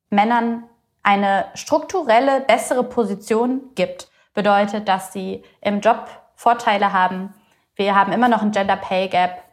[0.10, 0.63] Männern
[1.04, 7.34] eine strukturelle, bessere Position gibt, bedeutet, dass sie im Job Vorteile haben.
[7.76, 9.43] Wir haben immer noch ein Gender Pay Gap,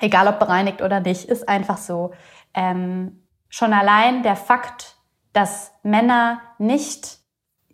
[0.00, 2.10] egal ob bereinigt oder nicht, ist einfach so.
[2.52, 4.96] Ähm, schon allein der Fakt,
[5.32, 7.18] dass Männer nicht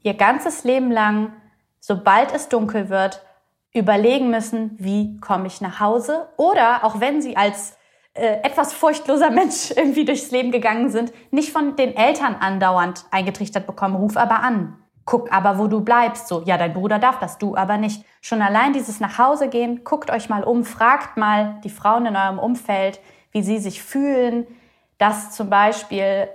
[0.03, 1.33] ihr ganzes Leben lang,
[1.81, 3.25] sobald es dunkel wird,
[3.73, 7.79] überlegen müssen, wie komme ich nach Hause oder auch wenn sie als
[8.13, 13.67] äh, etwas furchtloser Mensch irgendwie durchs Leben gegangen sind, nicht von den Eltern andauernd eingetrichtert
[13.67, 14.77] bekommen, ruf aber an.
[15.11, 16.29] Guck aber, wo du bleibst.
[16.29, 18.05] So, ja, dein Bruder darf das, du aber nicht.
[18.21, 22.15] Schon allein dieses nach Hause gehen, guckt euch mal um, fragt mal die Frauen in
[22.15, 23.01] eurem Umfeld,
[23.33, 24.47] wie sie sich fühlen,
[24.99, 26.29] dass zum Beispiel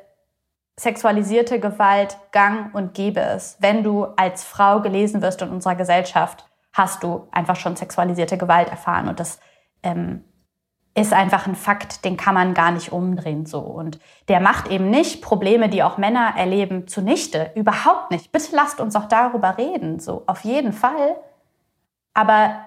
[0.75, 3.61] sexualisierte Gewalt gang und gäbe ist.
[3.61, 8.67] Wenn du als Frau gelesen wirst in unserer Gesellschaft, hast du einfach schon sexualisierte Gewalt
[8.67, 9.39] erfahren und das
[9.83, 10.25] ähm,
[10.97, 13.59] ist einfach ein Fakt, den kann man gar nicht umdrehen so.
[13.59, 17.51] Und der macht eben nicht Probleme, die auch Männer erleben, zunichte.
[17.55, 18.31] Überhaupt nicht.
[18.31, 21.17] Bitte lasst uns auch darüber reden, so auf jeden Fall.
[22.13, 22.61] Aber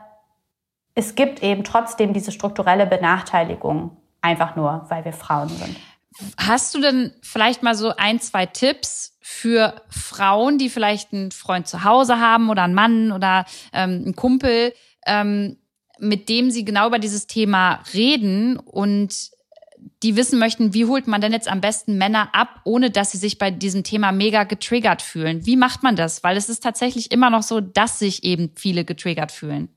[0.94, 5.76] es gibt eben trotzdem diese strukturelle Benachteiligung, einfach nur, weil wir Frauen sind.
[6.36, 11.66] Hast du denn vielleicht mal so ein, zwei Tipps für Frauen, die vielleicht einen Freund
[11.66, 14.74] zu Hause haben oder einen Mann oder ähm, einen Kumpel,
[15.06, 15.56] ähm,
[16.00, 19.30] mit dem sie genau über dieses Thema reden und
[20.02, 23.18] die wissen möchten, wie holt man denn jetzt am besten Männer ab, ohne dass sie
[23.18, 25.44] sich bei diesem Thema mega getriggert fühlen.
[25.46, 26.22] Wie macht man das?
[26.22, 29.68] Weil es ist tatsächlich immer noch so, dass sich eben viele getriggert fühlen.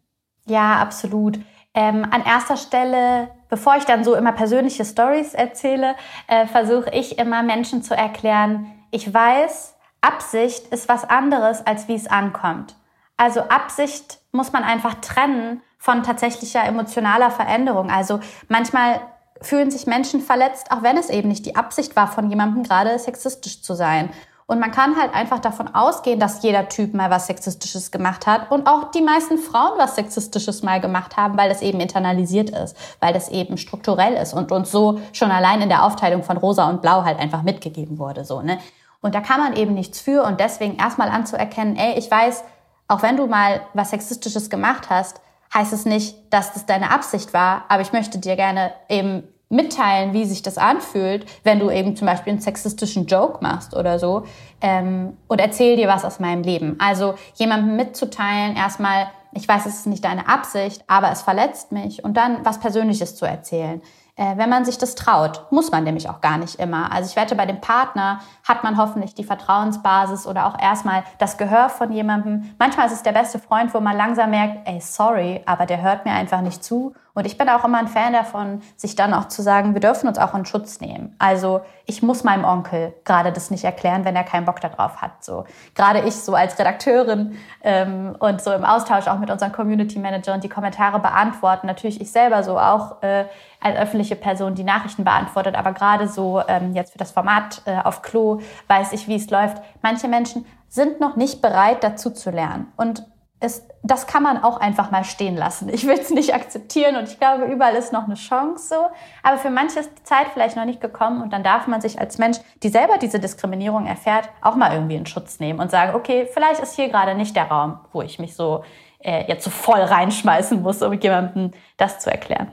[0.45, 1.39] Ja, absolut.
[1.73, 5.95] Ähm, an erster Stelle, bevor ich dann so immer persönliche Stories erzähle,
[6.27, 11.95] äh, versuche ich immer Menschen zu erklären, ich weiß, Absicht ist was anderes, als wie
[11.95, 12.75] es ankommt.
[13.15, 17.89] Also Absicht muss man einfach trennen von tatsächlicher emotionaler Veränderung.
[17.89, 19.01] Also manchmal
[19.41, 22.99] fühlen sich Menschen verletzt, auch wenn es eben nicht die Absicht war, von jemandem gerade
[22.99, 24.11] sexistisch zu sein.
[24.45, 28.51] Und man kann halt einfach davon ausgehen, dass jeder Typ mal was Sexistisches gemacht hat
[28.51, 32.77] und auch die meisten Frauen was Sexistisches mal gemacht haben, weil das eben internalisiert ist,
[32.99, 36.69] weil das eben strukturell ist und uns so schon allein in der Aufteilung von Rosa
[36.69, 38.59] und Blau halt einfach mitgegeben wurde, so, ne?
[39.01, 42.43] Und da kann man eben nichts für und deswegen erstmal anzuerkennen, ey, ich weiß,
[42.87, 45.21] auch wenn du mal was Sexistisches gemacht hast,
[45.53, 50.13] heißt es nicht, dass das deine Absicht war, aber ich möchte dir gerne eben mitteilen,
[50.13, 54.23] wie sich das anfühlt, wenn du eben zum Beispiel einen sexistischen Joke machst oder so
[54.61, 56.77] ähm, und erzähl dir was aus meinem Leben.
[56.79, 62.03] Also jemandem mitzuteilen, erstmal, ich weiß, es ist nicht deine Absicht, aber es verletzt mich
[62.03, 63.81] und dann was Persönliches zu erzählen.
[64.21, 66.91] Äh, wenn man sich das traut, muss man nämlich auch gar nicht immer.
[66.91, 71.39] Also ich wette, bei dem Partner hat man hoffentlich die Vertrauensbasis oder auch erstmal das
[71.39, 72.53] Gehör von jemandem.
[72.59, 76.05] Manchmal ist es der beste Freund, wo man langsam merkt, ey, sorry, aber der hört
[76.05, 76.93] mir einfach nicht zu.
[77.21, 80.07] Und ich bin auch immer ein Fan davon, sich dann auch zu sagen, wir dürfen
[80.07, 81.15] uns auch in Schutz nehmen.
[81.19, 85.23] Also ich muss meinem Onkel gerade das nicht erklären, wenn er keinen Bock darauf hat.
[85.23, 89.99] So gerade ich so als Redakteurin ähm, und so im Austausch auch mit unseren Community
[89.99, 91.67] Manager und die Kommentare beantworten.
[91.67, 93.25] Natürlich ich selber so auch äh,
[93.59, 97.77] als öffentliche Person die Nachrichten beantwortet, aber gerade so ähm, jetzt für das Format äh,
[97.83, 99.61] auf Klo weiß ich, wie es läuft.
[99.83, 103.05] Manche Menschen sind noch nicht bereit, dazu zu lernen und
[103.43, 105.67] es, das kann man auch einfach mal stehen lassen.
[105.67, 108.85] Ich will es nicht akzeptieren und ich glaube, überall ist noch eine Chance so.
[109.23, 111.99] Aber für manche ist die Zeit vielleicht noch nicht gekommen und dann darf man sich
[111.99, 115.95] als Mensch, die selber diese Diskriminierung erfährt, auch mal irgendwie in Schutz nehmen und sagen,
[115.95, 118.63] okay, vielleicht ist hier gerade nicht der Raum, wo ich mich so
[118.99, 122.51] äh, jetzt so voll reinschmeißen muss, um jemandem das zu erklären.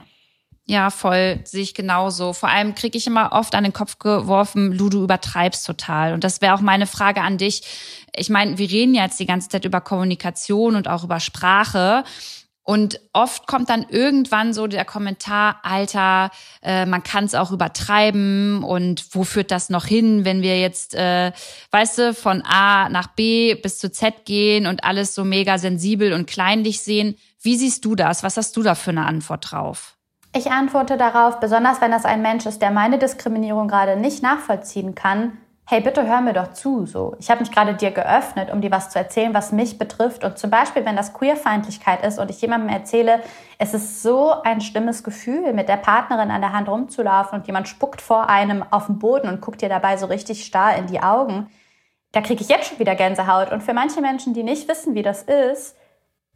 [0.69, 2.31] Ja, voll, sehe ich genauso.
[2.31, 6.13] Vor allem kriege ich immer oft an den Kopf geworfen, Lu, du übertreibst total.
[6.13, 7.63] Und das wäre auch meine Frage an dich.
[8.19, 12.03] Ich meine, wir reden ja jetzt die ganze Zeit über Kommunikation und auch über Sprache.
[12.69, 16.29] Und oft kommt dann irgendwann so der Kommentar, Alter,
[16.61, 20.93] äh, man kann es auch übertreiben und wo führt das noch hin, wenn wir jetzt,
[20.93, 21.31] äh,
[21.71, 26.13] weißt du, von A nach B bis zu Z gehen und alles so mega sensibel
[26.13, 27.15] und kleinlich sehen.
[27.41, 28.21] Wie siehst du das?
[28.21, 29.95] Was hast du da für eine Antwort drauf?
[30.35, 34.93] Ich antworte darauf, besonders wenn das ein Mensch ist, der meine Diskriminierung gerade nicht nachvollziehen
[34.93, 35.39] kann.
[35.71, 36.87] Hey, bitte hör mir doch zu.
[36.87, 40.23] So, ich habe mich gerade dir geöffnet, um dir was zu erzählen, was mich betrifft.
[40.23, 43.21] Und zum Beispiel, wenn das Queerfeindlichkeit ist und ich jemandem erzähle,
[43.59, 47.67] es ist so ein schlimmes Gefühl, mit der Partnerin an der Hand rumzulaufen und jemand
[47.67, 51.03] spuckt vor einem auf den Boden und guckt dir dabei so richtig starr in die
[51.03, 51.51] Augen.
[52.13, 53.51] Da kriege ich jetzt schon wieder Gänsehaut.
[53.51, 55.77] Und für manche Menschen, die nicht wissen, wie das ist,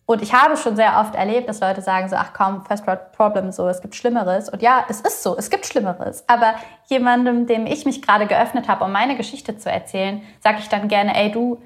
[0.05, 3.13] Und ich habe schon sehr oft erlebt, dass Leute sagen so, ach komm, First World
[3.13, 4.49] Problem, so, es gibt Schlimmeres.
[4.49, 6.25] Und ja, es ist so, es gibt Schlimmeres.
[6.27, 6.55] Aber
[6.87, 10.89] jemandem, dem ich mich gerade geöffnet habe, um meine Geschichte zu erzählen, sage ich dann
[10.89, 11.61] gerne, ey du,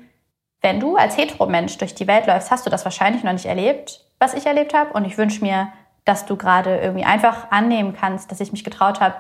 [0.62, 4.06] wenn du als Heteromensch durch die Welt läufst, hast du das wahrscheinlich noch nicht erlebt,
[4.19, 4.93] was ich erlebt habe.
[4.93, 5.69] Und ich wünsche mir,
[6.06, 9.15] dass du gerade irgendwie einfach annehmen kannst, dass ich mich getraut habe,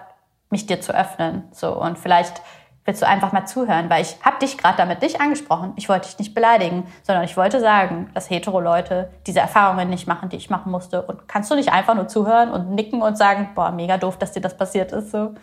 [0.49, 1.43] mich dir zu öffnen.
[1.51, 2.41] So und vielleicht
[2.87, 5.73] willst du einfach mal zuhören, weil ich habe dich gerade damit nicht angesprochen.
[5.75, 10.07] Ich wollte dich nicht beleidigen, sondern ich wollte sagen, dass hetero Leute diese Erfahrungen nicht
[10.07, 11.01] machen, die ich machen musste.
[11.01, 14.31] Und kannst du nicht einfach nur zuhören und nicken und sagen, boah, mega doof, dass
[14.31, 15.35] dir das passiert ist so.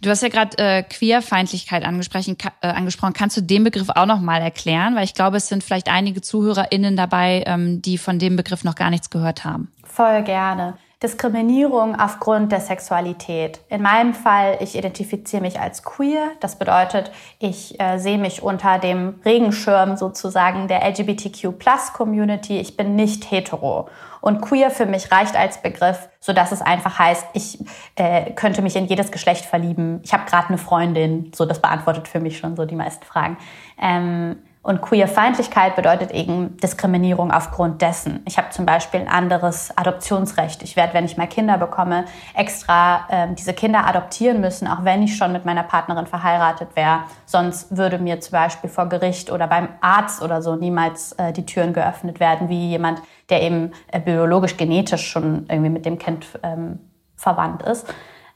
[0.00, 2.36] Du hast ja gerade äh, Queerfeindlichkeit angesprochen.
[2.60, 3.12] Äh, angesprochen.
[3.12, 4.96] Kannst du den Begriff auch noch mal erklären?
[4.96, 8.74] Weil ich glaube, es sind vielleicht einige ZuhörerInnen dabei, ähm, die von dem Begriff noch
[8.74, 9.70] gar nichts gehört haben.
[9.84, 10.74] Voll gerne.
[11.02, 13.60] Diskriminierung aufgrund der Sexualität.
[13.68, 16.30] In meinem Fall, ich identifiziere mich als queer.
[16.40, 22.58] Das bedeutet, ich äh, sehe mich unter dem Regenschirm sozusagen der LGBTQ-Plus-Community.
[22.58, 23.88] Ich bin nicht hetero.
[24.20, 27.58] Und queer für mich reicht als Begriff, so dass es einfach heißt, ich
[27.96, 30.00] äh, könnte mich in jedes Geschlecht verlieben.
[30.04, 31.32] Ich habe gerade eine Freundin.
[31.34, 33.36] So, das beantwortet für mich schon so die meisten Fragen.
[33.80, 38.22] Ähm, und Queerfeindlichkeit bedeutet eben Diskriminierung aufgrund dessen.
[38.26, 40.62] Ich habe zum Beispiel ein anderes Adoptionsrecht.
[40.62, 45.02] Ich werde, wenn ich mal Kinder bekomme, extra äh, diese Kinder adoptieren müssen, auch wenn
[45.02, 47.00] ich schon mit meiner Partnerin verheiratet wäre.
[47.26, 51.44] Sonst würde mir zum Beispiel vor Gericht oder beim Arzt oder so niemals äh, die
[51.44, 56.38] Türen geöffnet werden, wie jemand, der eben äh, biologisch, genetisch schon irgendwie mit dem Kind
[56.44, 56.78] ähm,
[57.16, 57.92] verwandt ist.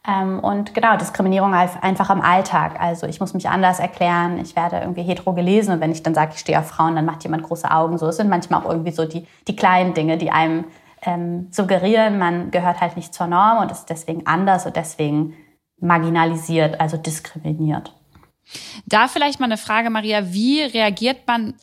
[0.09, 2.81] Ähm, und genau, Diskriminierung einfach im Alltag.
[2.81, 6.15] Also ich muss mich anders erklären, ich werde irgendwie hetero gelesen und wenn ich dann
[6.15, 7.99] sage, ich stehe auf Frauen, dann macht jemand große Augen.
[7.99, 10.65] So, es sind manchmal auch irgendwie so die, die kleinen Dinge, die einem
[11.03, 15.35] ähm, suggerieren, man gehört halt nicht zur Norm und ist deswegen anders und deswegen
[15.79, 17.95] marginalisiert, also diskriminiert.
[18.87, 21.55] Da vielleicht mal eine Frage, Maria, wie reagiert man,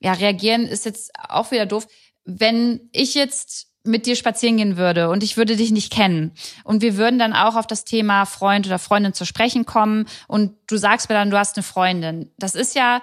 [0.00, 1.86] ja, reagieren ist jetzt auch wieder doof,
[2.24, 6.32] wenn ich jetzt mit dir spazieren gehen würde und ich würde dich nicht kennen
[6.64, 10.54] und wir würden dann auch auf das Thema Freund oder Freundin zu sprechen kommen und
[10.66, 12.30] du sagst mir dann, du hast eine Freundin.
[12.38, 13.00] Das ist ja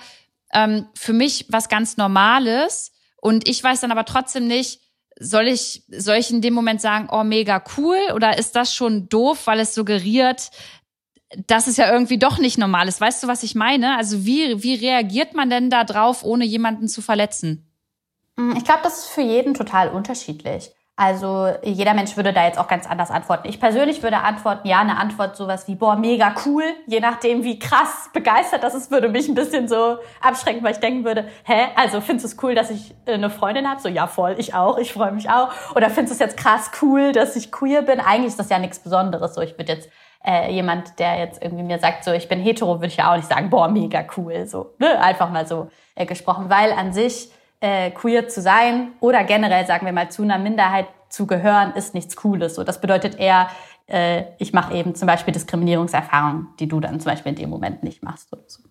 [0.54, 4.82] ähm, für mich was ganz Normales und ich weiß dann aber trotzdem nicht,
[5.20, 9.10] soll ich, soll ich in dem Moment sagen, oh, mega cool oder ist das schon
[9.10, 10.52] doof, weil es suggeriert,
[11.48, 13.02] dass es ja irgendwie doch nicht normal ist.
[13.02, 13.98] Weißt du, was ich meine?
[13.98, 17.67] Also wie, wie reagiert man denn da drauf, ohne jemanden zu verletzen?
[18.38, 20.72] Mm, ich glaube, das ist für jeden total unterschiedlich.
[21.00, 23.48] Also jeder Mensch würde da jetzt auch ganz anders antworten.
[23.48, 26.64] Ich persönlich würde antworten, ja, eine Antwort sowas wie, boah, mega cool.
[26.88, 30.80] Je nachdem, wie krass begeistert das ist, würde mich ein bisschen so abschrecken, weil ich
[30.80, 33.80] denken würde, hä, also findest du es cool, dass ich äh, eine Freundin habe?
[33.80, 35.50] So, ja, voll, ich auch, ich freue mich auch.
[35.76, 38.00] Oder findest du es jetzt krass cool, dass ich queer bin?
[38.00, 39.36] Eigentlich ist das ja nichts Besonderes.
[39.36, 39.92] So, ich würde jetzt
[40.26, 43.18] äh, jemand, der jetzt irgendwie mir sagt, so, ich bin hetero, würde ich ja auch
[43.18, 44.48] nicht sagen, boah, mega cool.
[44.48, 45.00] So, ne?
[45.00, 49.86] einfach mal so äh, gesprochen, weil an sich äh, queer zu sein oder generell, sagen
[49.86, 52.56] wir mal, zu einer Minderheit zu gehören, ist nichts Cooles.
[52.56, 53.48] So, das bedeutet eher,
[53.88, 57.84] äh, ich mache eben zum Beispiel Diskriminierungserfahrungen, die du dann zum Beispiel in dem Moment
[57.84, 58.62] nicht machst oder so.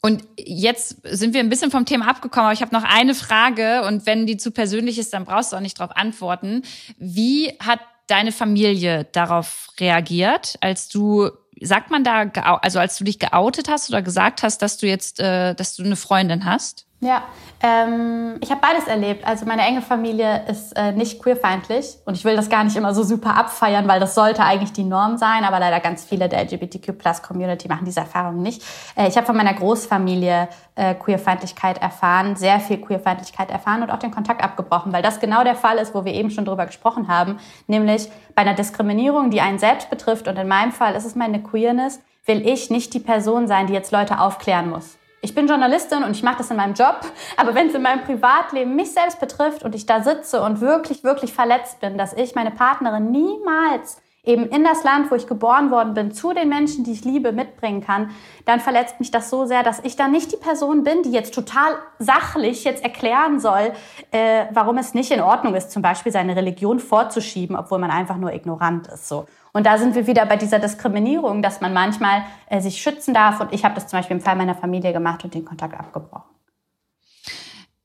[0.00, 3.82] Und jetzt sind wir ein bisschen vom Thema abgekommen, aber ich habe noch eine Frage
[3.82, 6.62] und wenn die zu persönlich ist, dann brauchst du auch nicht darauf antworten.
[6.98, 12.22] Wie hat deine Familie darauf reagiert, als du sagt man da
[12.62, 15.82] also als du dich geoutet hast oder gesagt hast, dass du jetzt äh, dass du
[15.82, 16.87] eine Freundin hast?
[17.00, 17.22] Ja,
[17.62, 19.24] ähm, ich habe beides erlebt.
[19.24, 22.92] Also meine enge Familie ist äh, nicht queerfeindlich und ich will das gar nicht immer
[22.92, 26.40] so super abfeiern, weil das sollte eigentlich die Norm sein, aber leider ganz viele der
[26.42, 28.64] LGBTQ-Plus-Community machen diese Erfahrung nicht.
[28.96, 34.00] Äh, ich habe von meiner Großfamilie äh, Queerfeindlichkeit erfahren, sehr viel Queerfeindlichkeit erfahren und auch
[34.00, 37.06] den Kontakt abgebrochen, weil das genau der Fall ist, wo wir eben schon drüber gesprochen
[37.06, 41.14] haben, nämlich bei einer Diskriminierung, die einen selbst betrifft und in meinem Fall ist es
[41.14, 45.48] meine Queerness, will ich nicht die Person sein, die jetzt Leute aufklären muss ich bin
[45.48, 47.00] Journalistin und ich mache das in meinem Job,
[47.36, 51.04] aber wenn es in meinem Privatleben mich selbst betrifft und ich da sitze und wirklich,
[51.04, 55.70] wirklich verletzt bin, dass ich meine Partnerin niemals eben in das Land, wo ich geboren
[55.70, 58.10] worden bin, zu den Menschen, die ich liebe, mitbringen kann,
[58.44, 61.34] dann verletzt mich das so sehr, dass ich da nicht die Person bin, die jetzt
[61.34, 63.72] total sachlich jetzt erklären soll,
[64.10, 68.16] äh, warum es nicht in Ordnung ist, zum Beispiel seine Religion vorzuschieben, obwohl man einfach
[68.16, 69.08] nur ignorant ist.
[69.08, 69.26] So.
[69.52, 73.40] Und da sind wir wieder bei dieser Diskriminierung, dass man manchmal äh, sich schützen darf.
[73.40, 76.34] Und ich habe das zum Beispiel im Fall meiner Familie gemacht und den Kontakt abgebrochen.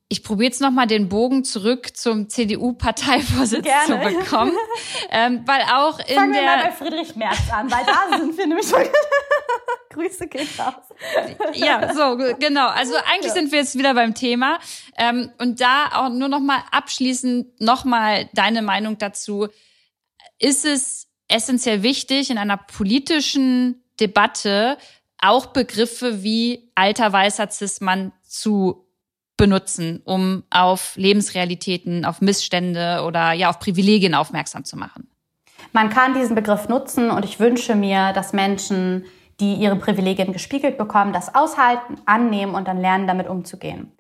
[0.10, 4.54] Ich probiere jetzt nochmal den Bogen zurück zum CDU-Parteivorsitz zu bekommen.
[5.10, 6.42] Ähm, weil auch in Fangen der...
[6.42, 8.68] wir mal bei Friedrich Merz an, weil da sind wir nämlich...
[9.90, 10.74] Grüße gehen raus.
[11.54, 12.68] ja, so, genau.
[12.68, 13.34] Also eigentlich ja.
[13.34, 14.60] sind wir jetzt wieder beim Thema.
[14.98, 19.48] Ähm, und da auch nur nochmal abschließend nochmal deine Meinung dazu.
[20.40, 24.78] Ist es essentiell wichtig, in einer politischen Debatte
[25.22, 28.86] auch Begriffe wie alter weißer Cis-Mann zu
[29.38, 35.10] benutzen, um auf Lebensrealitäten, auf Missstände oder ja auf Privilegien aufmerksam zu machen?
[35.72, 39.06] Man kann diesen Begriff nutzen und ich wünsche mir, dass Menschen,
[39.40, 43.92] die ihre Privilegien gespiegelt bekommen, das aushalten, annehmen und dann lernen, damit umzugehen.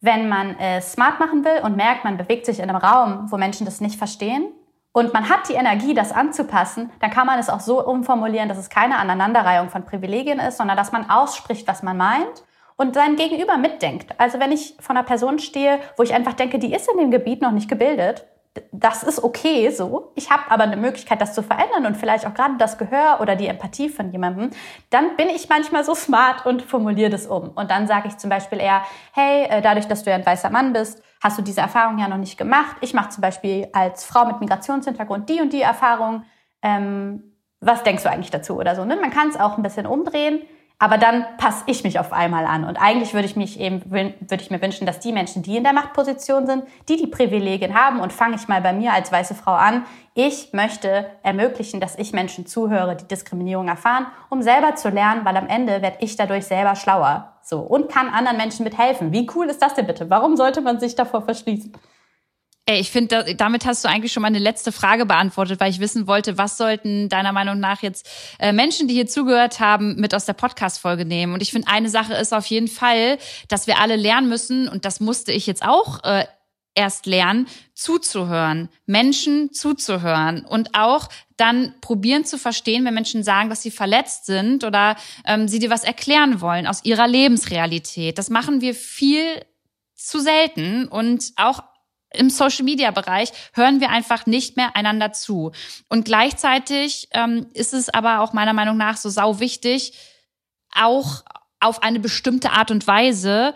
[0.00, 3.38] Wenn man es smart machen will und merkt, man bewegt sich in einem Raum, wo
[3.38, 4.52] Menschen das nicht verstehen
[4.98, 8.58] und man hat die Energie, das anzupassen, dann kann man es auch so umformulieren, dass
[8.58, 12.42] es keine Aneinanderreihung von Privilegien ist, sondern dass man ausspricht, was man meint
[12.74, 14.12] und sein Gegenüber mitdenkt.
[14.18, 17.12] Also wenn ich vor einer Person stehe, wo ich einfach denke, die ist in dem
[17.12, 18.26] Gebiet noch nicht gebildet,
[18.72, 20.10] das ist okay so.
[20.16, 23.36] Ich habe aber eine Möglichkeit, das zu verändern und vielleicht auch gerade das Gehör oder
[23.36, 24.50] die Empathie von jemandem.
[24.90, 27.50] Dann bin ich manchmal so smart und formuliere das um.
[27.50, 28.82] Und dann sage ich zum Beispiel eher,
[29.12, 32.08] hey, äh, dadurch, dass du ja ein weißer Mann bist, hast du diese Erfahrung ja
[32.08, 32.76] noch nicht gemacht.
[32.80, 36.24] Ich mache zum Beispiel als Frau mit Migrationshintergrund die und die Erfahrung.
[36.62, 38.84] Ähm, was denkst du eigentlich dazu oder so?
[38.84, 38.96] Ne?
[38.96, 40.40] Man kann es auch ein bisschen umdrehen.
[40.80, 42.64] Aber dann passe ich mich auf einmal an.
[42.64, 45.64] Und eigentlich würde ich mich eben, würde ich mir wünschen, dass die Menschen, die in
[45.64, 49.34] der Machtposition sind, die die Privilegien haben, und fange ich mal bei mir als weiße
[49.34, 54.88] Frau an, ich möchte ermöglichen, dass ich Menschen zuhöre, die Diskriminierung erfahren, um selber zu
[54.88, 57.37] lernen, weil am Ende werde ich dadurch selber schlauer.
[57.48, 57.60] So.
[57.60, 59.10] Und kann anderen Menschen mithelfen.
[59.10, 60.10] Wie cool ist das denn bitte?
[60.10, 61.72] Warum sollte man sich davor verschließen?
[62.66, 66.06] Ey, ich finde, damit hast du eigentlich schon meine letzte Frage beantwortet, weil ich wissen
[66.06, 68.06] wollte, was sollten deiner Meinung nach jetzt
[68.38, 71.32] äh, Menschen, die hier zugehört haben, mit aus der Podcast-Folge nehmen?
[71.32, 73.16] Und ich finde, eine Sache ist auf jeden Fall,
[73.48, 76.26] dass wir alle lernen müssen, und das musste ich jetzt auch äh,
[76.78, 83.62] erst lernen, zuzuhören, Menschen zuzuhören und auch dann probieren zu verstehen, wenn Menschen sagen, dass
[83.62, 88.16] sie verletzt sind oder ähm, sie dir was erklären wollen aus ihrer Lebensrealität.
[88.16, 89.44] Das machen wir viel
[89.94, 91.64] zu selten und auch
[92.14, 95.52] im Social-Media-Bereich hören wir einfach nicht mehr einander zu.
[95.88, 99.92] Und gleichzeitig ähm, ist es aber auch meiner Meinung nach so sau wichtig,
[100.74, 101.24] auch
[101.60, 103.52] auf eine bestimmte Art und Weise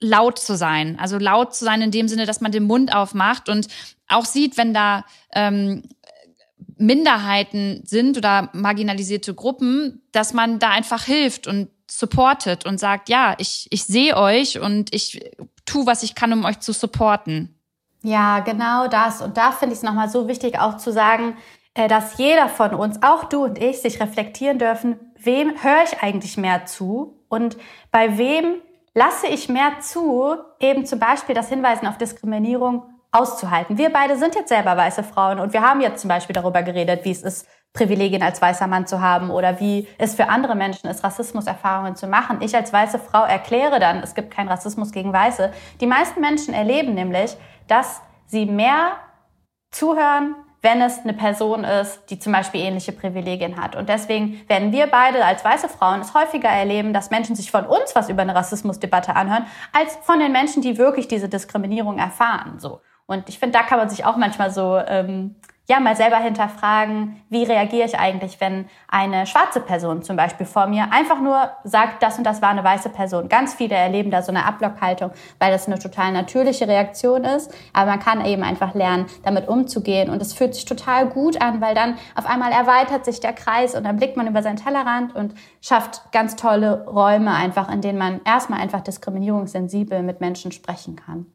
[0.00, 0.98] laut zu sein.
[0.98, 3.68] Also laut zu sein in dem Sinne, dass man den Mund aufmacht und
[4.08, 5.82] auch sieht, wenn da ähm,
[6.78, 13.34] Minderheiten sind oder marginalisierte Gruppen, dass man da einfach hilft und supportet und sagt, ja,
[13.38, 15.32] ich, ich sehe euch und ich
[15.64, 17.58] tu, was ich kann, um euch zu supporten.
[18.02, 19.22] Ja, genau das.
[19.22, 21.36] Und da finde ich es nochmal so wichtig auch zu sagen,
[21.74, 26.02] äh, dass jeder von uns, auch du und ich, sich reflektieren dürfen, wem höre ich
[26.02, 27.56] eigentlich mehr zu und
[27.90, 28.60] bei wem
[28.96, 32.82] lasse ich mehr zu, eben zum Beispiel das Hinweisen auf Diskriminierung
[33.12, 33.76] auszuhalten.
[33.76, 37.04] Wir beide sind jetzt selber weiße Frauen und wir haben jetzt zum Beispiel darüber geredet,
[37.04, 40.88] wie es ist, Privilegien als weißer Mann zu haben oder wie es für andere Menschen
[40.88, 42.38] ist, Rassismuserfahrungen zu machen.
[42.40, 45.52] Ich als weiße Frau erkläre dann, es gibt keinen Rassismus gegen Weiße.
[45.82, 47.36] Die meisten Menschen erleben nämlich,
[47.68, 48.92] dass sie mehr
[49.70, 50.36] zuhören,
[50.66, 53.76] wenn es eine Person ist, die zum Beispiel ähnliche Privilegien hat.
[53.76, 57.64] Und deswegen werden wir beide als weiße Frauen es häufiger erleben, dass Menschen sich von
[57.66, 62.58] uns was über eine Rassismusdebatte anhören, als von den Menschen, die wirklich diese Diskriminierung erfahren.
[62.58, 62.80] So.
[63.06, 65.36] Und ich finde, da kann man sich auch manchmal so ähm,
[65.68, 70.66] ja mal selber hinterfragen, wie reagiere ich eigentlich, wenn eine schwarze Person zum Beispiel vor
[70.68, 73.28] mir einfach nur sagt, das und das war eine weiße Person.
[73.28, 75.10] Ganz viele erleben da so eine Ablockhaltung,
[75.40, 77.52] weil das eine total natürliche Reaktion ist.
[77.72, 80.08] Aber man kann eben einfach lernen, damit umzugehen.
[80.08, 83.74] Und es fühlt sich total gut an, weil dann auf einmal erweitert sich der Kreis
[83.74, 87.98] und dann blickt man über seinen Tellerrand und schafft ganz tolle Räume einfach, in denen
[87.98, 91.26] man erstmal einfach diskriminierungssensibel mit Menschen sprechen kann.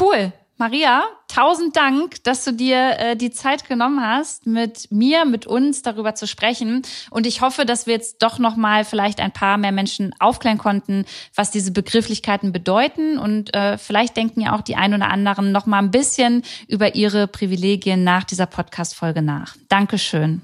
[0.00, 0.32] Cool.
[0.60, 5.80] Maria, tausend Dank, dass du dir äh, die Zeit genommen hast, mit mir, mit uns
[5.80, 6.82] darüber zu sprechen.
[7.08, 10.58] Und ich hoffe, dass wir jetzt doch noch mal vielleicht ein paar mehr Menschen aufklären
[10.58, 13.18] konnten, was diese Begrifflichkeiten bedeuten.
[13.18, 16.94] Und äh, vielleicht denken ja auch die ein oder anderen noch mal ein bisschen über
[16.94, 19.56] ihre Privilegien nach dieser Podcast-Folge nach.
[19.70, 20.42] Dankeschön.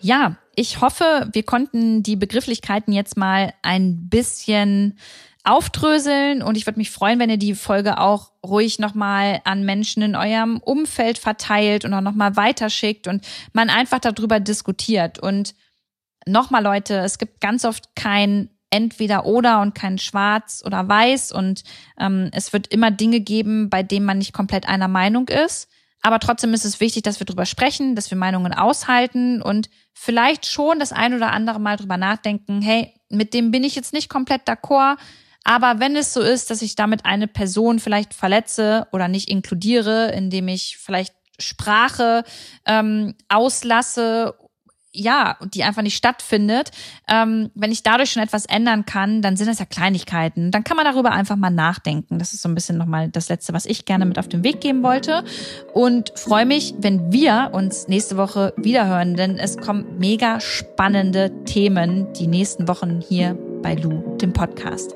[0.00, 4.98] Ja, ich hoffe, wir konnten die Begrifflichkeiten jetzt mal ein bisschen
[5.50, 10.02] aufdröseln und ich würde mich freuen, wenn ihr die Folge auch ruhig nochmal an Menschen
[10.02, 15.18] in eurem Umfeld verteilt und auch nochmal weiterschickt und man einfach darüber diskutiert.
[15.18, 15.54] Und
[16.26, 21.64] nochmal Leute, es gibt ganz oft kein entweder oder und kein schwarz oder weiß und
[21.98, 25.68] ähm, es wird immer Dinge geben, bei denen man nicht komplett einer Meinung ist.
[26.02, 30.46] Aber trotzdem ist es wichtig, dass wir drüber sprechen, dass wir Meinungen aushalten und vielleicht
[30.46, 34.08] schon das ein oder andere Mal drüber nachdenken, hey, mit dem bin ich jetzt nicht
[34.08, 34.96] komplett d'accord,
[35.44, 40.12] aber wenn es so ist, dass ich damit eine Person vielleicht verletze oder nicht inkludiere,
[40.12, 42.24] indem ich vielleicht Sprache
[42.66, 44.34] ähm, auslasse,
[44.92, 46.72] ja, die einfach nicht stattfindet,
[47.08, 50.50] ähm, wenn ich dadurch schon etwas ändern kann, dann sind das ja Kleinigkeiten.
[50.50, 52.18] Dann kann man darüber einfach mal nachdenken.
[52.18, 54.60] Das ist so ein bisschen nochmal das Letzte, was ich gerne mit auf den Weg
[54.60, 55.24] geben wollte.
[55.72, 62.12] Und freue mich, wenn wir uns nächste Woche wiederhören, denn es kommen mega spannende Themen
[62.14, 64.94] die nächsten Wochen hier bei Lou, dem Podcast.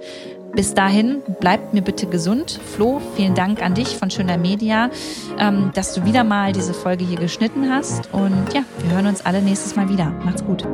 [0.55, 2.61] Bis dahin, bleibt mir bitte gesund.
[2.65, 4.91] Flo, vielen Dank an dich von Schöner Media,
[5.39, 8.13] ähm, dass du wieder mal diese Folge hier geschnitten hast.
[8.13, 10.11] Und ja, wir hören uns alle nächstes Mal wieder.
[10.25, 10.65] Macht's gut.